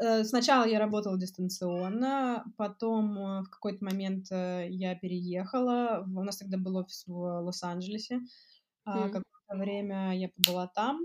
Э, 0.00 0.22
сначала 0.24 0.64
я 0.64 0.78
работала 0.78 1.18
дистанционно, 1.18 2.44
потом 2.56 3.42
в 3.42 3.50
какой-то 3.50 3.84
момент 3.84 4.30
я 4.30 4.94
переехала. 4.94 6.04
У 6.06 6.22
нас 6.22 6.36
тогда 6.36 6.56
был 6.56 6.76
офис 6.76 7.04
в 7.06 7.12
Лос-Анджелесе. 7.42 8.20
Mm. 8.86 9.04
Какое-то 9.06 9.56
время 9.56 10.16
я 10.16 10.28
побыла 10.28 10.68
там. 10.74 11.00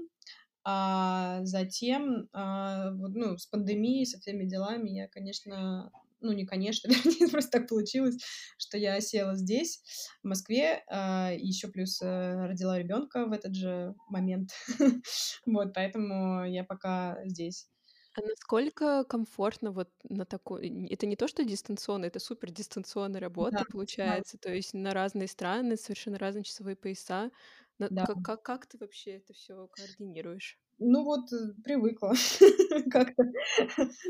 А 0.65 1.39
затем, 1.43 2.29
а, 2.33 2.91
ну, 2.91 3.37
с 3.37 3.45
пандемией, 3.47 4.05
со 4.05 4.19
всеми 4.19 4.45
делами 4.45 4.89
я, 4.91 5.07
конечно, 5.07 5.91
ну, 6.21 6.31
не 6.31 6.45
конечно, 6.45 6.87
вернее, 7.05 7.29
просто 7.29 7.59
так 7.59 7.67
получилось, 7.69 8.17
что 8.57 8.77
я 8.77 8.99
села 9.01 9.35
здесь, 9.35 9.83
в 10.23 10.27
Москве, 10.27 10.83
а, 10.87 11.31
еще 11.33 11.67
плюс 11.67 12.01
родила 12.01 12.79
ребенка 12.79 13.25
в 13.25 13.31
этот 13.33 13.55
же 13.55 13.95
момент. 14.09 14.51
вот, 15.45 15.73
поэтому 15.73 16.45
я 16.45 16.63
пока 16.63 17.19
здесь. 17.25 17.67
А 18.15 18.21
насколько 18.21 19.03
комфортно 19.05 19.71
вот 19.71 19.89
на 20.07 20.25
такой... 20.25 20.87
Это 20.89 21.07
не 21.07 21.15
то, 21.15 21.27
что 21.27 21.43
дистанционно, 21.43 22.05
это 22.05 22.19
супер 22.19 22.51
дистанционная 22.51 23.19
работа 23.19 23.65
Да, 23.65 23.65
да. 24.01 24.21
получается, 24.21 24.37
то 24.37 24.53
есть 24.53 24.73
на 24.75 24.93
разные 24.93 25.27
страны, 25.27 25.77
совершенно 25.77 26.19
разные 26.19 26.43
часовые 26.43 26.75
пояса. 26.75 27.31
На- 27.79 27.89
Да. 27.89 28.05
Как, 28.05 28.23
как, 28.23 28.43
как 28.43 28.65
ты 28.67 28.77
вообще 28.77 29.17
это 29.17 29.33
все 29.33 29.67
координируешь? 29.67 30.59
Ну 30.79 31.03
вот, 31.03 31.31
э, 31.31 31.53
привыкла 31.63 32.13
как-то. 32.91 33.23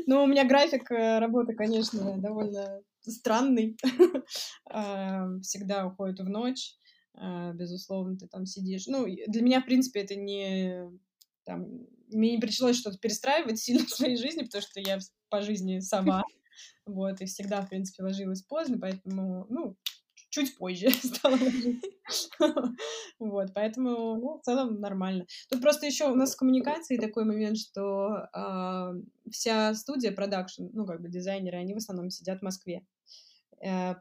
Ну, 0.06 0.24
у 0.24 0.26
меня 0.26 0.44
график 0.46 0.90
э, 0.90 1.18
работы, 1.18 1.54
конечно, 1.54 2.18
довольно 2.18 2.82
странный. 3.00 3.76
Всегда 5.42 5.86
уходит 5.86 6.20
в 6.20 6.28
ночь. 6.28 6.74
А, 7.16 7.52
Безусловно, 7.52 8.16
ты 8.16 8.26
там 8.26 8.46
сидишь. 8.46 8.86
Ну, 8.86 9.06
для 9.06 9.42
меня, 9.42 9.60
в 9.60 9.66
принципе, 9.66 10.00
это 10.00 10.16
не 10.16 10.90
там, 11.44 11.86
мне 12.08 12.32
не 12.32 12.38
пришлось 12.40 12.76
что-то 12.76 12.98
перестраивать 12.98 13.58
сильно 13.60 13.84
в 13.84 13.90
своей 13.90 14.16
жизни, 14.16 14.42
потому 14.42 14.62
что 14.62 14.80
я 14.80 14.98
по 15.28 15.42
жизни 15.42 15.80
сама, 15.80 16.22
вот, 16.86 17.20
и 17.20 17.26
всегда, 17.26 17.62
в 17.62 17.68
принципе, 17.68 18.02
ложилась 18.02 18.42
поздно, 18.42 18.78
поэтому, 18.80 19.46
ну, 19.48 19.76
чуть 20.34 20.56
позже 20.58 20.90
стала 21.02 21.34
ложиться. 21.34 21.88
вот, 23.18 23.54
поэтому, 23.54 24.16
ну, 24.16 24.38
в 24.38 24.42
целом 24.42 24.80
нормально. 24.80 25.26
Тут 25.48 25.62
просто 25.62 25.86
еще 25.86 26.10
у 26.10 26.14
нас 26.14 26.34
в 26.34 26.38
коммуникации 26.38 26.96
такой 26.96 27.24
момент, 27.24 27.56
что 27.56 28.28
э, 28.34 29.30
вся 29.30 29.74
студия 29.74 30.12
продакшн, 30.12 30.64
ну, 30.72 30.86
как 30.86 31.00
бы 31.00 31.08
дизайнеры, 31.08 31.58
они 31.58 31.74
в 31.74 31.78
основном 31.78 32.10
сидят 32.10 32.40
в 32.40 32.44
Москве, 32.44 32.84
э, 33.64 33.94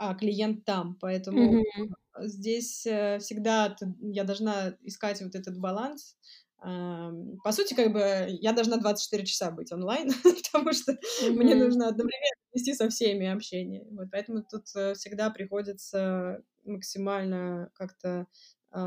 а 0.00 0.14
клиент 0.14 0.64
там, 0.64 0.96
поэтому 1.00 1.62
mm-hmm. 1.62 1.92
здесь 2.24 2.86
э, 2.86 3.18
всегда 3.20 3.76
я 4.00 4.24
должна 4.24 4.76
искать 4.82 5.22
вот 5.22 5.34
этот 5.34 5.58
баланс, 5.58 6.16
по 6.60 7.52
сути, 7.52 7.74
как 7.74 7.92
бы 7.92 8.26
я 8.40 8.52
должна 8.52 8.78
24 8.78 9.24
часа 9.24 9.50
быть 9.50 9.72
онлайн, 9.72 10.10
потому 10.52 10.72
что 10.72 10.92
mm-hmm. 10.92 11.30
мне 11.30 11.54
нужно 11.54 11.88
одновременно 11.88 12.42
вести 12.52 12.74
со 12.74 12.88
всеми 12.88 13.26
общение. 13.26 13.86
Вот, 13.90 14.08
поэтому 14.10 14.42
тут 14.42 14.64
э, 14.74 14.94
всегда 14.94 15.30
приходится 15.30 16.42
максимально 16.64 17.70
как-то 17.74 18.26
э, 18.72 18.78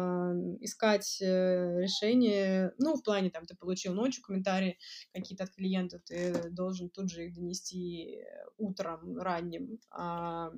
искать 0.59 1.19
э, 1.21 1.79
решение, 1.79 2.73
ну, 2.77 2.95
в 2.95 3.03
плане, 3.03 3.29
там, 3.29 3.45
ты 3.45 3.55
получил 3.55 3.93
ночью 3.93 4.23
комментарии 4.23 4.77
какие-то 5.13 5.45
от 5.45 5.51
клиентов, 5.51 6.01
ты 6.05 6.49
должен 6.49 6.89
тут 6.89 7.09
же 7.09 7.27
их 7.27 7.33
донести 7.33 8.25
утром 8.57 9.17
ранним 9.17 9.79
э, 9.97 10.51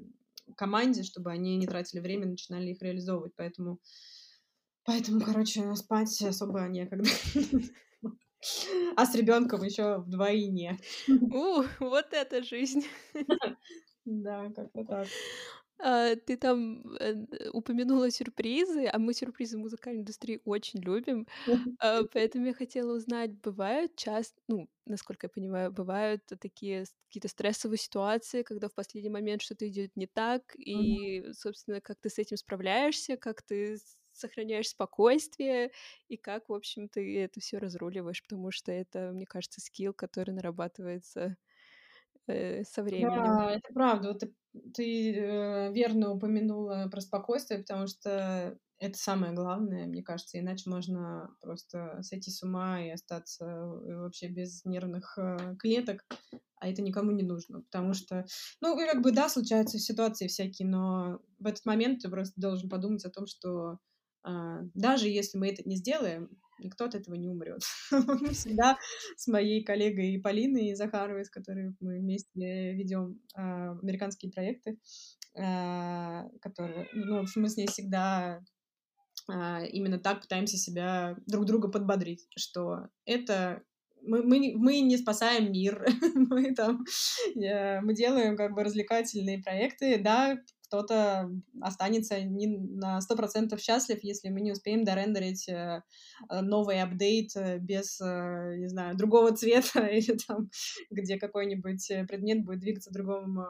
команде, 0.57 1.03
чтобы 1.03 1.31
они 1.31 1.57
не 1.57 1.67
тратили 1.67 1.99
время, 1.99 2.25
начинали 2.25 2.71
их 2.71 2.81
реализовывать, 2.81 3.33
поэтому 3.35 3.79
Поэтому, 4.85 5.21
короче, 5.21 5.73
спать 5.75 6.21
особо 6.21 6.61
некогда. 6.67 7.09
А 8.97 9.05
с 9.05 9.15
ребенком 9.15 9.63
еще 9.63 9.99
вдвойне. 9.99 10.77
У, 11.29 11.63
вот 11.79 12.13
это 12.13 12.43
жизнь. 12.43 12.85
Да, 14.05 14.49
как-то 14.55 14.83
так. 14.85 15.09
А, 15.79 16.15
ты 16.15 16.37
там 16.37 16.95
э, 16.99 17.49
упомянула 17.51 18.09
сюрпризы, 18.11 18.85
а 18.87 18.99
мы 18.99 19.13
сюрпризы 19.13 19.57
в 19.57 19.61
музыкальной 19.61 20.01
индустрии 20.01 20.41
очень 20.45 20.79
любим. 20.81 21.27
А, 21.79 22.03
поэтому 22.13 22.47
я 22.47 22.53
хотела 22.53 22.95
узнать, 22.95 23.31
бывают 23.41 23.95
часто, 23.97 24.41
ну, 24.47 24.69
насколько 24.85 25.27
я 25.27 25.29
понимаю, 25.29 25.71
бывают 25.73 26.23
такие 26.41 26.85
какие-то 27.09 27.27
стрессовые 27.29 27.79
ситуации, 27.79 28.43
когда 28.43 28.69
в 28.69 28.75
последний 28.75 29.09
момент 29.11 29.41
что-то 29.41 29.67
идет 29.67 29.91
не 29.95 30.07
так, 30.07 30.55
и, 30.57 31.31
собственно, 31.33 31.81
как 31.81 31.99
ты 32.01 32.09
с 32.09 32.19
этим 32.19 32.37
справляешься, 32.37 33.17
как 33.17 33.41
ты 33.43 33.77
сохраняешь 34.13 34.69
спокойствие 34.69 35.71
и 36.07 36.17
как, 36.17 36.49
в 36.49 36.53
общем, 36.53 36.87
ты 36.89 37.19
это 37.19 37.39
все 37.39 37.57
разруливаешь, 37.57 38.23
потому 38.23 38.51
что 38.51 38.71
это, 38.71 39.11
мне 39.13 39.25
кажется, 39.25 39.61
скилл, 39.61 39.93
который 39.93 40.31
нарабатывается 40.31 41.37
э, 42.27 42.63
со 42.63 42.83
временем. 42.83 43.23
Да, 43.23 43.51
это 43.51 43.73
правда. 43.73 44.09
Вот 44.09 44.19
ты, 44.19 44.33
ты 44.73 45.15
э, 45.15 45.73
верно 45.73 46.11
упомянула 46.11 46.87
про 46.91 47.01
спокойствие, 47.01 47.59
потому 47.59 47.87
что 47.87 48.57
это 48.79 48.97
самое 48.97 49.33
главное, 49.33 49.87
мне 49.87 50.03
кажется, 50.03 50.39
иначе 50.39 50.69
можно 50.69 51.33
просто 51.41 51.99
сойти 52.01 52.31
с 52.31 52.43
ума 52.43 52.81
и 52.81 52.89
остаться 52.89 53.45
э, 53.45 53.95
вообще 54.01 54.27
без 54.27 54.65
нервных 54.65 55.17
э, 55.17 55.55
клеток, 55.57 56.05
а 56.59 56.67
это 56.67 56.81
никому 56.81 57.11
не 57.11 57.23
нужно, 57.23 57.61
потому 57.61 57.93
что, 57.93 58.25
ну, 58.61 58.75
как 58.75 59.01
бы, 59.01 59.11
да, 59.11 59.29
случаются 59.29 59.79
ситуации 59.79 60.27
всякие, 60.27 60.67
но 60.67 61.19
в 61.39 61.47
этот 61.47 61.65
момент 61.65 62.01
ты 62.01 62.09
просто 62.09 62.39
должен 62.39 62.69
подумать 62.69 63.05
о 63.05 63.09
том, 63.09 63.25
что 63.25 63.79
даже 64.73 65.09
если 65.09 65.37
мы 65.37 65.49
это 65.49 65.67
не 65.67 65.75
сделаем, 65.75 66.29
никто 66.59 66.85
от 66.85 66.95
этого 66.95 67.15
не 67.15 67.27
умрет. 67.27 67.61
Всегда 68.33 68.77
с 69.15 69.27
моей 69.27 69.63
коллегой 69.63 70.19
Полиной 70.21 70.75
Захаровой, 70.75 71.25
с 71.25 71.29
которой 71.29 71.75
мы 71.79 71.99
вместе 71.99 72.73
ведем 72.73 73.19
а, 73.35 73.71
американские 73.81 74.31
проекты, 74.31 74.79
а, 75.35 76.27
которые, 76.41 76.87
ну, 76.93 77.25
мы 77.35 77.49
с 77.49 77.57
ней 77.57 77.67
всегда 77.67 78.41
именно 79.71 79.99
так 79.99 80.19
пытаемся 80.19 80.57
себя 80.57 81.15
друг 81.27 81.45
друга 81.45 81.69
подбодрить, 81.69 82.27
что 82.35 82.89
это 83.05 83.63
мы, 84.05 84.21
мы, 84.23 84.53
мы 84.55 84.81
не 84.81 84.97
спасаем 84.97 85.51
мир, 85.51 85.85
мы 86.15 86.53
там, 86.53 86.83
э, 87.35 87.81
мы 87.81 87.93
делаем 87.93 88.35
как 88.35 88.53
бы 88.53 88.63
развлекательные 88.63 89.41
проекты, 89.41 89.97
да, 89.97 90.37
кто-то 90.73 91.29
останется 91.61 92.19
не 92.23 92.47
на 92.47 92.97
100% 92.97 93.59
счастлив, 93.59 93.99
если 94.01 94.29
мы 94.29 94.41
не 94.41 94.51
успеем 94.51 94.83
дорендерить 94.83 95.47
э, 95.47 95.83
э, 96.29 96.41
новый 96.41 96.81
апдейт 96.81 97.35
э, 97.35 97.59
без, 97.59 97.99
не 97.99 98.67
знаю, 98.67 98.97
другого 98.97 99.35
цвета 99.35 99.85
или 99.85 100.17
там, 100.27 100.49
где 100.89 101.19
какой-нибудь 101.19 101.87
предмет 102.07 102.43
будет 102.43 102.61
двигаться 102.61 102.89
в 102.89 102.93
другом 102.93 103.45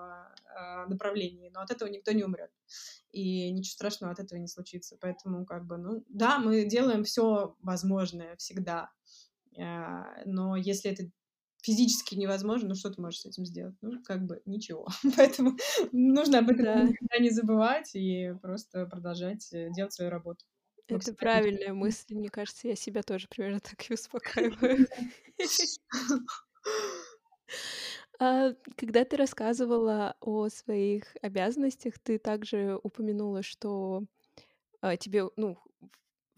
направлении. 0.89 1.49
Но 1.53 1.61
от 1.61 1.71
этого 1.71 1.87
никто 1.87 2.11
не 2.11 2.25
умрет. 2.25 2.51
И 3.11 3.49
ничего 3.51 3.71
страшного 3.71 4.11
от 4.11 4.19
этого 4.19 4.37
не 4.37 4.47
случится. 4.47 4.97
Поэтому, 4.99 5.45
как 5.45 5.65
бы, 5.65 5.77
ну, 5.77 6.03
да, 6.09 6.39
мы 6.39 6.65
делаем 6.65 7.05
все 7.05 7.55
возможное 7.61 8.35
всегда. 8.35 8.91
Но 9.55 10.57
если 10.57 10.91
это 10.91 11.09
физически 11.63 12.15
невозможно, 12.15 12.69
ну 12.69 12.75
что 12.75 12.91
ты 12.91 13.01
можешь 13.01 13.21
с 13.21 13.25
этим 13.25 13.45
сделать? 13.45 13.75
Ну, 13.81 14.03
как 14.03 14.25
бы 14.25 14.41
ничего. 14.45 14.87
Поэтому 15.17 15.57
нужно 15.91 16.39
об 16.39 16.49
этом 16.49 16.65
да. 16.65 16.83
никогда 16.83 17.17
не 17.19 17.29
забывать 17.29 17.91
и 17.95 18.33
просто 18.41 18.85
продолжать 18.85 19.51
э, 19.53 19.71
делать 19.71 19.93
свою 19.93 20.11
работу. 20.11 20.45
Это 20.87 21.13
правильная 21.13 21.73
мысль, 21.73 22.13
мне 22.13 22.29
кажется, 22.29 22.67
я 22.67 22.75
себя 22.75 23.01
тоже 23.01 23.27
примерно 23.29 23.61
так 23.61 23.89
и 23.89 23.93
успокаиваю. 23.93 24.87
А, 28.19 28.53
когда 28.75 29.05
ты 29.05 29.17
рассказывала 29.17 30.15
о 30.19 30.49
своих 30.49 31.15
обязанностях, 31.21 31.97
ты 31.99 32.19
также 32.19 32.79
упомянула, 32.83 33.41
что 33.41 34.03
а, 34.81 34.97
тебе, 34.97 35.29
ну, 35.37 35.57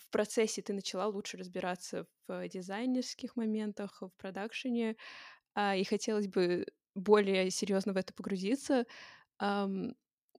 в 0.10 0.12
процессе 0.12 0.62
ты 0.62 0.74
начала 0.74 1.08
лучше 1.08 1.38
разбираться 1.38 2.08
в 2.28 2.48
дизайнерских 2.50 3.36
моментах, 3.36 4.02
в 4.02 4.12
продакшене, 4.18 4.96
а, 5.56 5.76
и 5.76 5.84
хотелось 5.86 6.28
бы 6.28 6.68
более 6.96 7.50
серьезно 7.52 7.94
в 7.94 7.98
это 7.98 8.14
погрузиться. 8.14 8.86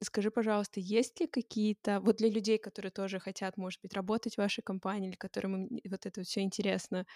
Скажи, 0.03 0.31
пожалуйста, 0.31 0.79
есть 0.79 1.21
ли 1.21 1.27
какие-то, 1.27 2.01
вот 2.01 2.17
для 2.17 2.29
людей, 2.29 2.59
которые 2.59 2.93
тоже 2.93 3.19
хотят, 3.19 3.57
может 3.57 3.81
быть, 3.81 3.95
работать 3.95 4.35
в 4.35 4.39
вашей 4.39 4.61
компании, 4.63 5.09
или 5.09 5.17
которым 5.17 5.69
вот 5.89 6.05
это 6.05 6.23
все 6.23 6.43
интересно, 6.43 7.07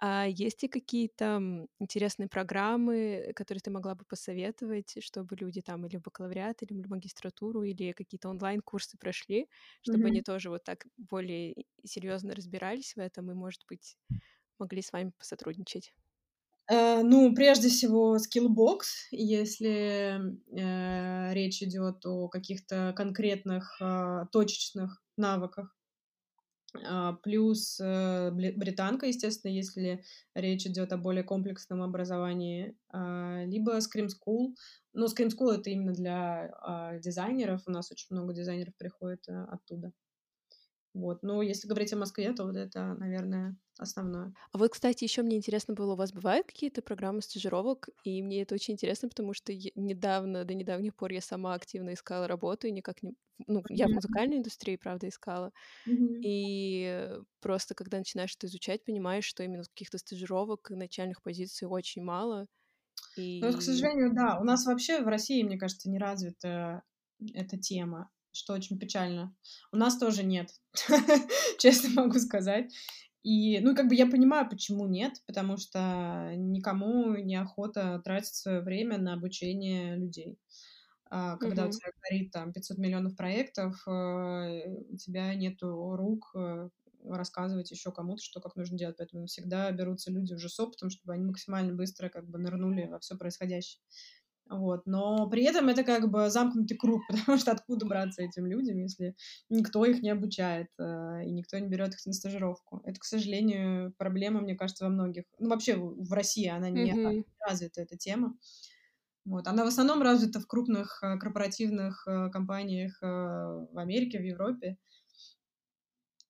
а 0.00 0.26
есть 0.28 0.62
ли 0.62 0.68
какие-то 0.68 1.66
интересные 1.80 2.28
программы, 2.28 3.32
которые 3.36 3.62
ты 3.62 3.70
могла 3.72 3.96
бы 3.96 4.04
посоветовать, 4.06 4.96
чтобы 5.00 5.36
люди 5.36 5.60
там 5.62 5.86
или 5.86 5.98
бакалавриат, 5.98 6.62
или 6.62 6.74
магистратуру, 6.88 7.64
или 7.64 7.92
какие-то 7.92 8.28
онлайн-курсы 8.30 8.98
прошли, 8.98 9.48
чтобы 9.82 10.06
mm-hmm. 10.06 10.10
они 10.10 10.22
тоже 10.22 10.50
вот 10.50 10.64
так 10.64 10.86
более 10.96 11.66
серьезно 11.84 12.34
разбирались 12.36 12.94
в 12.96 12.98
этом 13.00 13.30
и, 13.32 13.34
может 13.34 13.64
быть, 13.68 13.96
могли 14.58 14.82
с 14.82 14.92
вами 14.92 15.12
посотрудничать? 15.18 15.94
Uh, 16.72 17.02
ну, 17.02 17.34
прежде 17.34 17.68
всего, 17.68 18.16
Skillbox, 18.16 18.80
если 19.10 20.18
uh, 20.50 21.34
речь 21.34 21.62
идет 21.62 22.06
о 22.06 22.28
каких-то 22.28 22.94
конкретных 22.96 23.78
uh, 23.82 24.26
точечных 24.32 25.02
навыках. 25.16 25.76
а, 26.82 27.12
плюс 27.22 27.78
э, 27.80 28.30
британка, 28.32 29.06
естественно, 29.06 29.52
если 29.52 30.02
речь 30.34 30.66
идет 30.66 30.92
о 30.92 30.96
более 30.96 31.22
комплексном 31.22 31.82
образовании, 31.82 32.76
а, 32.88 33.44
либо 33.44 33.78
Scream 33.78 34.08
School. 34.08 34.54
Но 34.92 35.06
Scream 35.06 35.28
School— 35.28 35.52
это 35.58 35.70
именно 35.70 35.92
для 35.92 36.52
а, 36.60 36.98
дизайнеров, 36.98 37.62
у 37.66 37.70
нас 37.70 37.92
очень 37.92 38.08
много 38.10 38.34
дизайнеров 38.34 38.74
приходит 38.76 39.28
э, 39.28 39.44
оттуда. 39.44 39.92
Вот. 40.94 41.24
Но 41.24 41.42
если 41.42 41.66
говорить 41.66 41.92
о 41.92 41.96
Москве, 41.96 42.32
то 42.32 42.44
вот 42.44 42.56
это, 42.56 42.94
наверное, 42.94 43.56
основное. 43.78 44.32
А 44.52 44.58
вот, 44.58 44.70
кстати, 44.70 45.02
еще 45.02 45.22
мне 45.22 45.36
интересно 45.36 45.74
было, 45.74 45.94
у 45.94 45.96
вас 45.96 46.12
бывают 46.12 46.46
какие-то 46.46 46.82
программы 46.82 47.20
стажировок? 47.20 47.88
И 48.04 48.22
мне 48.22 48.42
это 48.42 48.54
очень 48.54 48.74
интересно, 48.74 49.08
потому 49.08 49.34
что 49.34 49.52
недавно, 49.74 50.44
до 50.44 50.54
недавних 50.54 50.94
пор 50.94 51.10
я 51.12 51.20
сама 51.20 51.54
активно 51.54 51.94
искала 51.94 52.28
работу, 52.28 52.68
и 52.68 52.72
никак 52.72 53.02
не... 53.02 53.14
Ну, 53.48 53.64
я 53.68 53.88
в 53.88 53.90
музыкальной 53.90 54.36
индустрии, 54.36 54.76
правда, 54.76 55.08
искала. 55.08 55.50
Mm-hmm. 55.88 56.20
И 56.22 57.10
просто, 57.40 57.74
когда 57.74 57.98
начинаешь 57.98 58.36
это 58.36 58.46
изучать, 58.46 58.84
понимаешь, 58.84 59.24
что 59.24 59.42
именно 59.42 59.64
каких-то 59.64 59.98
стажировок 59.98 60.70
и 60.70 60.76
начальных 60.76 61.20
позиций 61.22 61.66
очень 61.66 62.04
мало. 62.04 62.46
И... 63.16 63.40
Ну, 63.42 63.52
к 63.52 63.62
сожалению, 63.62 64.14
да. 64.14 64.38
У 64.40 64.44
нас 64.44 64.64
вообще 64.64 65.02
в 65.02 65.08
России, 65.08 65.42
мне 65.42 65.58
кажется, 65.58 65.90
не 65.90 65.98
развита 65.98 66.82
эта 67.32 67.58
тема 67.58 68.10
что 68.34 68.54
очень 68.54 68.78
печально. 68.78 69.34
У 69.72 69.76
нас 69.76 69.98
тоже 69.98 70.24
нет, 70.24 70.50
честно 71.58 72.02
могу 72.02 72.18
сказать. 72.18 72.72
И, 73.22 73.58
ну, 73.60 73.74
как 73.74 73.88
бы 73.88 73.94
я 73.94 74.06
понимаю, 74.06 74.48
почему 74.48 74.86
нет, 74.86 75.14
потому 75.26 75.56
что 75.56 76.34
никому 76.36 77.16
не 77.16 77.36
охота 77.36 78.00
тратить 78.04 78.34
свое 78.34 78.60
время 78.60 78.98
на 78.98 79.14
обучение 79.14 79.96
людей. 79.96 80.38
А, 81.08 81.38
когда 81.38 81.64
mm-hmm. 81.64 81.68
у 81.68 81.70
тебя 81.70 81.90
горит 82.02 82.30
там 82.32 82.52
500 82.52 82.78
миллионов 82.78 83.16
проектов, 83.16 83.82
э, 83.86 84.68
у 84.90 84.96
тебя 84.96 85.34
нету 85.34 85.96
рук 85.96 86.32
э, 86.34 86.68
рассказывать 87.04 87.70
еще 87.70 87.92
кому-то, 87.92 88.22
что 88.22 88.40
как 88.40 88.56
нужно 88.56 88.76
делать. 88.76 88.96
Поэтому 88.98 89.26
всегда 89.26 89.70
берутся 89.70 90.10
люди 90.10 90.34
уже 90.34 90.48
с 90.48 90.58
опытом, 90.58 90.90
чтобы 90.90 91.14
они 91.14 91.24
максимально 91.24 91.72
быстро 91.72 92.08
как 92.08 92.28
бы 92.28 92.38
нырнули 92.38 92.86
во 92.86 92.98
все 92.98 93.16
происходящее. 93.16 93.80
Вот. 94.50 94.86
Но 94.86 95.28
при 95.30 95.44
этом 95.44 95.68
это 95.68 95.84
как 95.84 96.10
бы 96.10 96.28
замкнутый 96.28 96.76
круг, 96.76 97.02
потому 97.08 97.38
что 97.38 97.52
откуда 97.52 97.86
браться 97.86 98.22
этим 98.22 98.46
людям, 98.46 98.78
если 98.78 99.16
никто 99.48 99.84
их 99.84 100.02
не 100.02 100.10
обучает 100.10 100.68
э, 100.78 101.24
и 101.24 101.30
никто 101.30 101.58
не 101.58 101.68
берет 101.68 101.94
их 101.94 102.06
на 102.06 102.12
стажировку. 102.12 102.82
Это, 102.84 103.00
к 103.00 103.04
сожалению, 103.04 103.94
проблема, 103.96 104.40
мне 104.40 104.54
кажется, 104.54 104.84
во 104.84 104.90
многих. 104.90 105.24
Ну, 105.38 105.48
вообще 105.48 105.76
в 105.76 106.12
России 106.12 106.48
она 106.48 106.70
не 106.70 106.92
mm-hmm. 106.92 107.24
развита, 107.48 107.80
эта 107.82 107.96
тема. 107.96 108.36
Вот. 109.24 109.46
Она 109.48 109.64
в 109.64 109.68
основном 109.68 110.02
развита 110.02 110.40
в 110.40 110.46
крупных 110.46 111.02
э, 111.02 111.18
корпоративных 111.18 112.06
э, 112.06 112.28
компаниях 112.30 112.98
в 113.00 113.78
Америке, 113.78 114.18
в 114.18 114.24
Европе, 114.24 114.76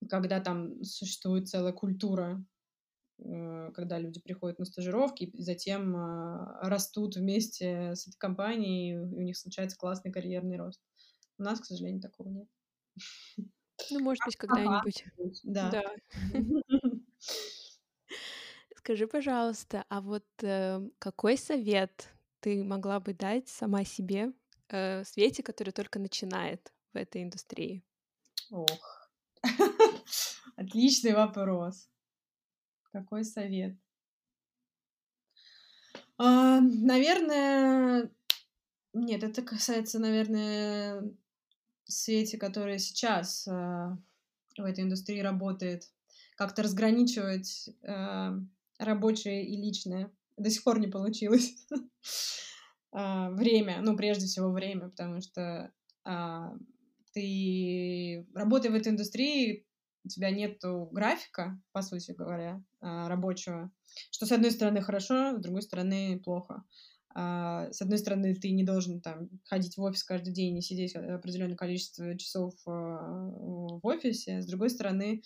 когда 0.09 0.41
там 0.41 0.85
существует 0.85 1.49
целая 1.49 1.73
культура 1.73 2.45
когда 3.75 3.99
люди 3.99 4.21
приходят 4.21 4.59
на 4.59 4.65
стажировки 4.65 5.25
и 5.25 5.43
затем 5.43 5.97
а, 5.97 6.61
растут 6.63 7.17
вместе 7.17 7.95
с 7.95 8.07
этой 8.07 8.19
компанией, 8.19 8.93
и 8.93 8.97
у 8.97 9.21
них 9.21 9.37
случается 9.37 9.77
классный 9.79 10.13
карьерный 10.13 10.57
рост. 10.57 10.81
У 11.39 11.43
нас, 11.43 11.61
к 11.61 11.65
сожалению, 11.65 12.03
такого 12.03 12.29
нет. 12.29 12.49
Ну, 13.91 14.01
может 14.01 14.25
быть, 14.25 14.37
когда-нибудь. 14.37 15.05
Да. 15.43 15.71
да. 15.71 15.83
Скажи, 18.77 19.07
пожалуйста, 19.07 19.85
а 19.89 20.01
вот 20.01 20.27
э, 20.43 20.81
какой 20.99 21.39
совет 21.39 22.11
ты 22.41 22.63
могла 22.63 23.01
бы 23.01 23.15
дать 23.15 23.49
сама 23.49 23.85
себе, 23.85 24.33
э, 24.69 25.03
Свете, 25.05 25.43
которая 25.43 25.73
только 25.73 25.99
начинает 25.99 26.73
в 26.93 26.99
этой 26.99 27.23
индустрии? 27.23 27.83
Ох, 28.51 29.11
отличный 30.57 31.15
вопрос. 31.15 31.89
Какой 32.95 33.25
совет? 33.25 33.77
А, 36.17 36.61
наверное, 36.61 38.09
нет, 38.93 39.25
это 39.25 39.43
касается, 39.43 39.99
наверное, 39.99 41.03
Свете, 41.87 42.39
которая 42.39 42.79
сейчас 42.79 43.49
а, 43.49 43.99
в 44.57 44.63
этой 44.63 44.85
индустрии 44.85 45.19
работает, 45.19 45.91
как-то 46.37 46.63
разграничивать 46.63 47.69
а, 47.83 48.39
рабочее 48.79 49.45
и 49.45 49.57
личное. 49.57 50.13
До 50.37 50.49
сих 50.49 50.63
пор 50.63 50.79
не 50.79 50.87
получилось. 50.87 51.67
а, 52.93 53.31
время, 53.31 53.81
ну, 53.83 53.97
прежде 53.97 54.27
всего 54.27 54.53
время, 54.53 54.91
потому 54.91 55.21
что 55.21 55.73
а, 56.05 56.55
ты, 57.13 58.25
работая 58.35 58.71
в 58.71 58.77
этой 58.77 58.93
индустрии, 58.93 59.67
у 60.05 60.09
тебя 60.09 60.31
нет 60.31 60.61
графика, 60.93 61.59
по 61.73 61.83
сути 61.83 62.13
говоря, 62.13 62.63
а, 62.81 63.09
рабочего, 63.09 63.71
что 64.11 64.27
с 64.27 64.33
одной 64.33 64.51
стороны 64.51 64.83
хорошо, 64.83 65.39
с 65.39 65.41
другой 65.41 65.63
стороны 65.63 66.21
плохо. 66.23 66.65
А, 67.15 67.71
с 67.73 67.81
одной 67.81 67.99
стороны, 67.99 68.35
ты 68.35 68.51
не 68.51 68.65
должен 68.65 69.01
там 69.01 69.29
ходить 69.45 69.77
в 69.77 69.83
офис 69.83 70.03
каждый 70.03 70.33
день 70.33 70.59
и 70.59 70.63
сидеть 70.63 70.97
определенное 70.97 71.57
количество 71.57 72.17
часов 72.19 72.55
а, 72.67 72.71
в 72.71 73.87
офисе, 73.87 74.43
с 74.43 74.47
другой 74.47 74.69
стороны, 74.69 75.23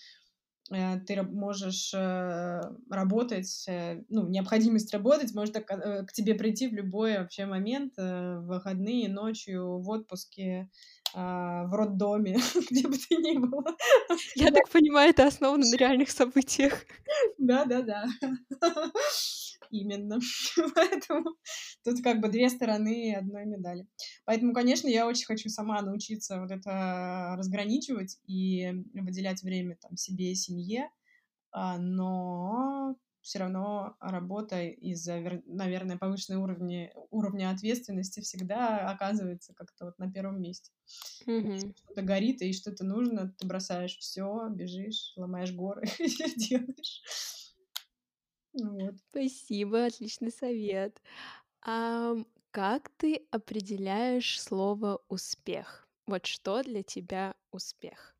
э, 0.71 1.01
ты 1.01 1.23
можешь 1.23 1.93
э, 1.95 2.61
работать, 2.91 3.65
э, 3.69 4.03
ну, 4.11 4.29
необходимость 4.29 4.93
работать 4.93 5.35
может 5.35 5.55
к 5.55 6.13
тебе 6.13 6.35
прийти 6.35 6.69
в 6.69 6.75
любой 6.75 7.19
вообще 7.19 7.47
момент, 7.47 7.95
в 7.97 8.43
выходные, 8.43 9.09
ночью, 9.09 9.79
в 9.79 9.89
отпуске, 9.89 10.69
в 11.15 11.71
роддоме, 11.73 12.39
где 12.71 12.87
бы 12.87 12.97
ты 12.97 13.17
ни 13.17 13.39
была. 13.39 13.77
Я 14.35 14.51
так 14.51 14.69
понимаю, 14.71 15.11
это 15.11 15.27
основано 15.27 15.65
на 15.67 15.77
реальных 15.77 16.11
событиях. 16.11 16.85
Да-да-да. 17.39 18.07
Именно. 19.71 20.19
Поэтому 20.75 21.37
тут 21.85 22.03
как 22.03 22.21
бы 22.21 22.29
две 22.29 22.49
стороны 22.49 23.15
одной 23.15 23.47
медали. 23.47 23.87
Поэтому, 24.25 24.53
конечно, 24.53 24.89
я 24.89 25.07
очень 25.07 25.27
хочу 25.27 25.49
сама 25.49 25.83
научиться 25.83 26.41
вот 26.41 26.51
это 26.51 27.35
разграничивать 27.37 28.19
и 28.27 28.71
выделять 28.95 29.43
время 29.43 29.77
там 29.81 29.97
себе 29.97 30.33
и 30.33 30.35
семье, 30.35 30.91
а, 31.51 31.79
но 31.79 32.97
все 33.29 33.41
равно 33.41 33.95
работа 34.01 34.63
из-за, 34.65 35.43
наверное, 35.45 35.99
повышенной 35.99 36.39
уровня, 36.39 36.91
уровня 37.11 37.51
ответственности 37.51 38.21
всегда 38.21 38.89
оказывается 38.89 39.53
как-то 39.53 39.85
вот 39.85 39.99
на 39.99 40.11
первом 40.11 40.41
месте. 40.41 40.73
Mm-hmm. 41.27 41.77
Что-то 41.77 42.03
горит, 42.03 42.41
и 42.41 42.55
что-то 42.55 42.85
нужно, 42.85 43.35
ты 43.37 43.47
бросаешь 43.47 43.99
все, 43.99 44.49
бежишь, 44.49 45.13
ломаешь 45.17 45.53
горы 45.53 45.83
и 45.99 46.39
делаешь. 46.39 47.03
Вот. 48.55 48.95
Спасибо, 49.11 49.85
отличный 49.85 50.33
совет. 50.33 51.03
А 51.61 52.15
как 52.51 52.89
ты 52.97 53.27
определяешь 53.31 54.41
слово 54.41 55.03
успех? 55.09 55.87
Вот 56.07 56.25
что 56.25 56.63
для 56.63 56.83
тебя 56.83 57.35
успех? 57.51 58.17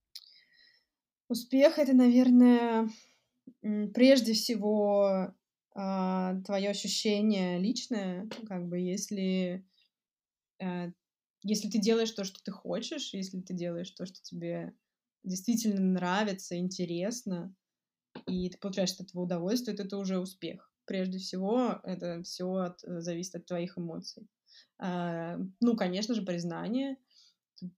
Успех 1.31 1.79
это, 1.79 1.95
наверное, 1.95 2.91
прежде 3.95 4.33
всего, 4.33 5.35
а, 5.75 6.41
твое 6.43 6.71
ощущение 6.71 7.59
личное, 7.59 8.29
как 8.47 8.69
бы, 8.69 8.79
если, 8.79 9.65
э, 10.61 10.93
если 11.43 11.69
ты 11.69 11.79
делаешь 11.79 12.11
то, 12.13 12.25
что 12.25 12.43
ты 12.43 12.51
хочешь, 12.51 13.15
если 13.15 13.41
ты 13.41 13.55
делаешь 13.55 13.91
то, 13.91 14.07
что 14.07 14.21
тебе 14.23 14.75
действительно 15.25 15.81
нравится, 15.81 16.57
интересно, 16.59 17.55
и 18.27 18.51
ты 18.51 18.59
получаешь 18.59 18.93
от 18.93 19.01
этого 19.03 19.23
удовольствие, 19.23 19.77
то 19.77 19.85
это 19.85 19.99
уже 19.99 20.19
успех. 20.19 20.73
Прежде 20.85 21.19
всего, 21.19 21.81
это 21.85 22.23
все 22.23 22.51
от, 22.51 22.83
э, 22.85 23.01
зависит 23.01 23.37
от 23.37 23.47
твоих 23.47 23.79
эмоций. 23.79 24.29
А, 24.79 25.39
ну, 25.61 25.77
конечно 25.77 26.15
же, 26.15 26.23
признание, 26.23 26.97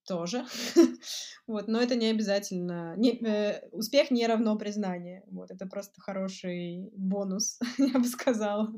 тоже. 0.06 0.44
вот, 1.46 1.68
но 1.68 1.80
это 1.80 1.96
не 1.96 2.06
обязательно. 2.06 2.94
Не, 2.96 3.18
э, 3.24 3.68
успех 3.72 4.10
не 4.10 4.26
равно 4.26 4.56
признание. 4.56 5.24
Вот, 5.30 5.50
это 5.50 5.66
просто 5.66 6.00
хороший 6.00 6.90
бонус, 6.96 7.58
я 7.78 7.98
бы 7.98 8.04
сказала. 8.04 8.72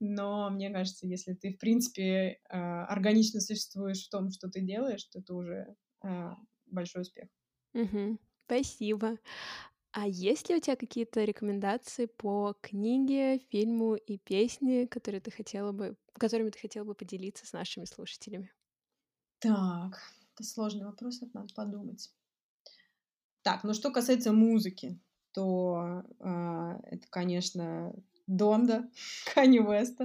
Но 0.00 0.50
мне 0.50 0.70
кажется, 0.70 1.06
если 1.06 1.34
ты, 1.34 1.52
в 1.52 1.58
принципе, 1.58 2.02
э, 2.02 2.38
органично 2.50 3.40
существуешь 3.40 4.06
в 4.06 4.10
том, 4.10 4.30
что 4.30 4.48
ты 4.48 4.60
делаешь, 4.60 5.04
то 5.04 5.18
это 5.18 5.34
уже 5.34 5.74
э, 6.04 6.30
большой 6.66 7.02
успех. 7.02 7.28
Угу. 7.74 8.18
Спасибо. 8.46 9.18
А 9.92 10.06
есть 10.06 10.48
ли 10.48 10.56
у 10.56 10.60
тебя 10.60 10.76
какие-то 10.76 11.24
рекомендации 11.24 12.06
по 12.06 12.54
книге, 12.60 13.40
фильму 13.50 13.96
и 13.96 14.18
песне, 14.18 14.86
которые 14.86 15.20
ты 15.20 15.30
хотела 15.30 15.72
бы, 15.72 15.96
которыми 16.12 16.50
ты 16.50 16.58
хотела 16.58 16.84
бы 16.84 16.94
поделиться 16.94 17.46
с 17.46 17.52
нашими 17.52 17.84
слушателями? 17.84 18.52
Так, 19.40 20.00
это 20.38 20.48
сложный 20.48 20.86
вопрос, 20.86 21.20
это 21.22 21.30
надо 21.34 21.52
подумать. 21.54 22.10
Так, 23.42 23.64
ну 23.64 23.74
что 23.74 23.90
касается 23.90 24.32
музыки, 24.32 25.00
то 25.32 26.04
э, 26.20 26.80
это, 26.90 27.06
конечно, 27.10 27.92
Донда, 28.26 28.88
Кани 29.34 29.58
Веста. 29.58 30.04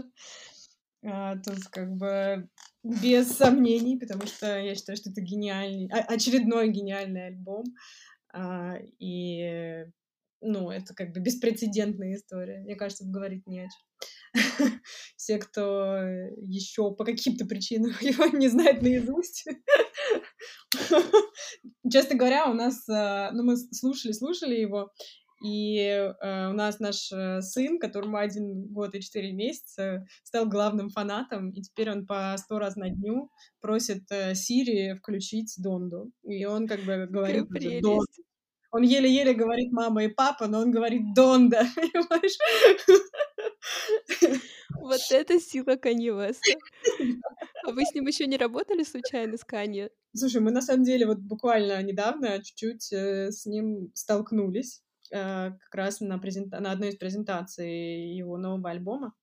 Э, 1.04 1.36
тут 1.44 1.66
как 1.70 1.96
бы 1.96 2.50
без 2.84 3.30
сомнений, 3.30 3.98
потому 3.98 4.26
что 4.26 4.60
я 4.60 4.76
считаю, 4.76 4.98
что 4.98 5.12
это 5.12 5.22
гениальный, 5.22 5.88
очередной 5.88 6.70
гениальный 6.70 7.28
альбом. 7.28 7.66
А, 8.34 8.78
и, 9.00 9.86
ну, 10.42 10.72
это 10.72 10.96
как 10.96 11.14
бы 11.14 11.20
беспрецедентная 11.20 12.16
история. 12.16 12.62
Мне 12.62 12.76
кажется, 12.76 13.06
говорить 13.06 13.46
не 13.46 13.62
о 13.62 13.68
чем. 13.70 14.34
Все, 15.16 15.38
кто 15.38 15.98
еще 16.38 16.94
по 16.94 17.06
каким-то 17.06 17.46
причинам 17.46 17.92
его 18.02 18.26
не 18.38 18.48
знает 18.48 18.82
наизусть. 18.82 19.46
Честно 21.92 22.16
говоря, 22.16 22.50
у 22.50 22.54
нас, 22.54 22.88
а, 22.90 23.32
ну, 23.32 23.44
мы 23.44 23.58
слушали, 23.58 24.12
слушали 24.12 24.56
его, 24.56 24.92
и 25.44 25.78
э, 25.78 26.50
у 26.50 26.54
нас 26.54 26.80
наш 26.80 27.12
э, 27.12 27.42
сын, 27.42 27.78
которому 27.78 28.16
один 28.16 28.68
год 28.68 28.96
и 28.96 29.02
четыре 29.02 29.34
месяца, 29.34 30.06
стал 30.24 30.48
главным 30.48 30.90
фанатом, 30.90 31.50
и 31.50 31.62
теперь 31.62 31.92
он 31.92 32.06
по 32.06 32.34
сто 32.38 32.60
раз 32.60 32.78
на 32.78 32.90
дню 32.90 33.30
просит 33.60 34.04
э, 34.10 34.36
Сири 34.36 34.96
включить 34.96 35.54
Донду. 35.58 36.12
И 36.24 36.46
он 36.46 36.66
как 36.66 36.80
бы 36.84 37.08
говорит 37.10 37.50
Дон. 37.82 38.06
Он 38.74 38.82
еле-еле 38.82 39.36
говорит 39.36 39.72
мама 39.72 40.04
и 40.04 40.08
папа, 40.08 40.48
но 40.48 40.60
он 40.60 40.72
говорит 40.72 41.14
Донда, 41.14 41.60
понимаешь? 41.76 42.38
Вот 44.82 45.00
это 45.12 45.40
сила 45.40 45.76
Канье 45.76 46.14
А 46.14 47.72
вы 47.72 47.86
с 47.86 47.94
ним 47.94 48.08
еще 48.08 48.26
не 48.26 48.36
работали 48.36 48.84
случайно 48.84 49.38
с 49.38 49.44
Канье? 49.44 49.92
Слушай, 50.16 50.42
мы 50.42 50.50
на 50.50 50.62
самом 50.62 50.84
деле 50.84 51.06
вот 51.06 51.20
буквально 51.20 51.84
недавно 51.84 52.40
чуть-чуть 52.44 52.92
э, 52.92 53.32
с 53.32 53.46
ним 53.46 53.92
столкнулись. 53.94 54.82
Э, 55.12 55.52
как 55.52 55.76
раз 55.76 56.00
на, 56.02 56.18
презента... 56.18 56.60
на 56.60 56.72
одной 56.72 56.90
из 56.90 56.96
презентаций 56.96 58.16
его 58.16 58.38
нового 58.38 58.72
альбома, 58.72 59.14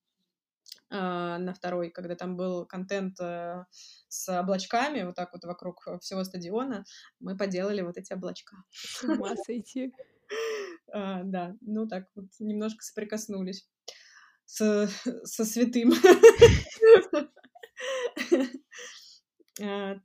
на 0.90 1.54
второй, 1.54 1.90
когда 1.90 2.16
там 2.16 2.36
был 2.36 2.66
контент 2.66 3.20
э, 3.20 3.64
с 4.08 4.28
облачками, 4.28 5.04
вот 5.04 5.14
так 5.14 5.32
вот 5.32 5.44
вокруг 5.44 5.86
всего 6.00 6.24
стадиона, 6.24 6.84
мы 7.20 7.36
поделали 7.36 7.82
вот 7.82 7.96
эти 7.96 8.12
облачка. 8.12 8.56
С 8.70 9.04
ума 9.04 9.34
сойти. 9.36 9.92
Да, 10.92 11.56
ну 11.60 11.88
так 11.88 12.06
вот 12.14 12.26
немножко 12.40 12.84
соприкоснулись 12.84 13.68
со 14.44 14.88
святым. 15.26 15.92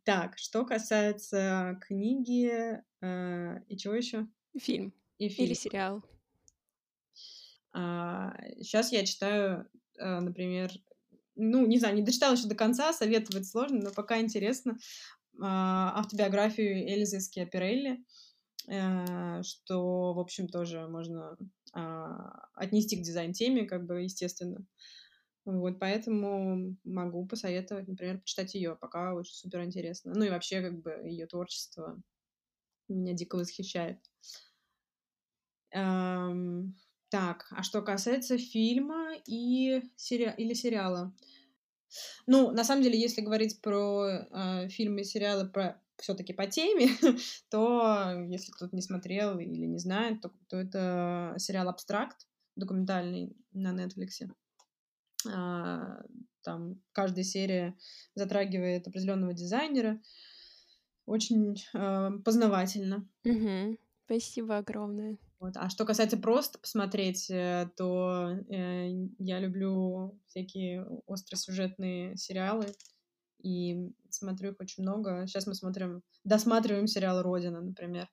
Так, 0.04 0.38
что 0.38 0.66
касается 0.66 1.80
книги 1.82 2.82
и 3.02 3.78
чего 3.78 3.94
еще? 3.94 4.28
Фильм. 4.58 4.94
И 5.18 5.30
фильм. 5.30 5.48
Или 5.48 5.54
сериал. 5.54 6.04
А, 7.78 8.34
сейчас 8.62 8.94
я 8.94 9.06
читаю, 9.06 9.62
а, 9.62 9.66
например, 9.98 10.72
ну, 11.36 11.66
не 11.66 11.80
знаю, 11.80 11.96
не 11.96 12.02
дочитала 12.02 12.34
еще 12.34 12.48
до 12.48 12.56
конца, 12.56 12.94
советовать 12.94 13.48
сложно, 13.48 13.80
но 13.82 13.92
пока 13.92 14.20
интересно, 14.20 14.78
а, 15.42 16.00
автобиографию 16.00 16.88
Эльзы 16.88 17.20
Скиаперелли, 17.20 18.04
а, 18.70 19.44
что, 19.44 20.14
в 20.14 20.20
общем, 20.20 20.48
тоже 20.48 20.88
можно 20.88 21.38
а, 21.74 22.48
отнести 22.54 22.98
к 22.98 23.04
дизайн-теме, 23.04 23.66
как 23.66 23.86
бы, 23.86 24.02
естественно. 24.02 24.66
Вот, 25.46 25.78
поэтому 25.80 26.76
могу 26.84 27.28
посоветовать, 27.28 27.88
например, 27.88 28.20
почитать 28.20 28.56
ее, 28.56 28.76
пока 28.76 29.14
очень 29.14 29.36
супер 29.36 29.64
интересно. 29.64 30.14
Ну 30.16 30.24
и 30.26 30.30
вообще, 30.30 30.62
как 30.62 30.82
бы, 30.82 30.92
ее 31.04 31.28
творчество 31.28 32.02
меня 32.88 33.14
дико 33.14 33.36
восхищает. 33.36 34.00
Так, 37.16 37.48
а 37.52 37.64
что 37.64 37.82
касается 37.82 38.38
фильма 38.38 39.14
и 39.26 39.82
сери... 39.96 40.34
или 40.38 40.54
сериала. 40.54 41.14
Ну, 42.28 42.52
на 42.52 42.66
самом 42.66 42.84
деле, 42.84 43.00
если 43.00 43.22
говорить 43.22 43.62
про 43.62 44.06
э, 44.06 44.68
фильмы 44.68 45.00
и 45.00 45.06
сериалы 45.06 45.48
про 45.48 45.82
все-таки 45.96 46.34
по 46.34 46.46
теме, 46.46 46.90
то 47.50 48.12
если 48.28 48.52
кто-то 48.52 48.76
не 48.76 48.82
смотрел 48.82 49.40
или 49.40 49.66
не 49.66 49.78
знает, 49.78 50.20
то, 50.20 50.34
то 50.50 50.58
это 50.58 51.36
сериал 51.38 51.70
Абстракт, 51.70 52.28
документальный 52.58 53.34
на 53.54 53.74
Netflix. 53.74 54.30
А, 55.34 56.04
там 56.42 56.82
каждая 56.92 57.24
серия 57.24 57.78
затрагивает 58.14 58.90
определенного 58.90 59.34
дизайнера. 59.34 60.02
Очень 61.06 61.56
э, 61.74 62.10
познавательно. 62.26 63.08
Угу. 63.24 63.78
Спасибо 64.06 64.58
огромное. 64.58 65.18
Вот. 65.46 65.58
А 65.58 65.70
что 65.70 65.86
касается 65.86 66.18
просто 66.18 66.58
посмотреть, 66.58 67.30
э, 67.30 67.70
то 67.78 68.32
э, 68.50 68.90
я 69.20 69.40
люблю 69.40 70.20
всякие 70.26 70.88
остросюжетные 71.08 72.18
сериалы 72.18 72.66
и 73.44 73.92
смотрю 74.10 74.54
их 74.54 74.56
очень 74.60 74.82
много. 74.82 75.28
Сейчас 75.28 75.46
мы 75.46 75.54
смотрим, 75.54 76.02
досматриваем 76.24 76.88
сериал 76.88 77.22
«Родина», 77.22 77.62
например, 77.62 78.08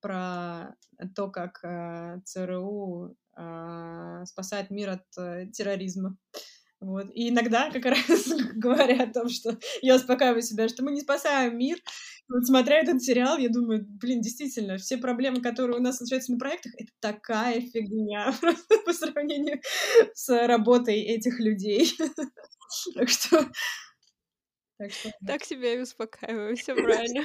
про 0.00 0.74
то, 1.14 1.30
как 1.30 1.62
э, 1.64 2.22
ЦРУ 2.24 3.14
э, 3.36 4.22
спасает 4.24 4.70
мир 4.70 4.88
от 4.88 5.18
э, 5.18 5.48
терроризма. 5.52 6.16
Вот. 6.80 7.10
И 7.12 7.28
иногда 7.28 7.70
как 7.70 7.84
раз 7.84 8.26
говоря 8.54 9.04
о 9.04 9.12
том, 9.12 9.28
что 9.28 9.58
я 9.82 9.96
успокаиваю 9.96 10.40
себя, 10.40 10.66
что 10.66 10.82
мы 10.82 10.92
не 10.92 11.02
спасаем 11.02 11.58
мир, 11.58 11.76
вот 12.30 12.46
смотря 12.46 12.78
этот 12.78 13.02
сериал, 13.02 13.38
я 13.38 13.48
думаю, 13.48 13.84
блин, 13.84 14.20
действительно, 14.20 14.76
все 14.76 14.96
проблемы, 14.96 15.42
которые 15.42 15.78
у 15.78 15.82
нас 15.82 15.98
случаются 15.98 16.32
на 16.32 16.38
проектах, 16.38 16.72
это 16.78 16.92
такая 17.00 17.60
фигня 17.60 18.32
просто 18.40 18.78
по 18.84 18.92
сравнению 18.92 19.60
с 20.14 20.46
работой 20.46 21.00
этих 21.00 21.40
людей. 21.40 21.90
Так 22.94 23.08
что... 23.08 23.50
Так, 24.78 24.92
что... 24.92 25.10
так 25.26 25.42
себя 25.42 25.74
и 25.74 25.80
успокаиваю, 25.80 26.56
все 26.56 26.76
правильно. 26.76 27.24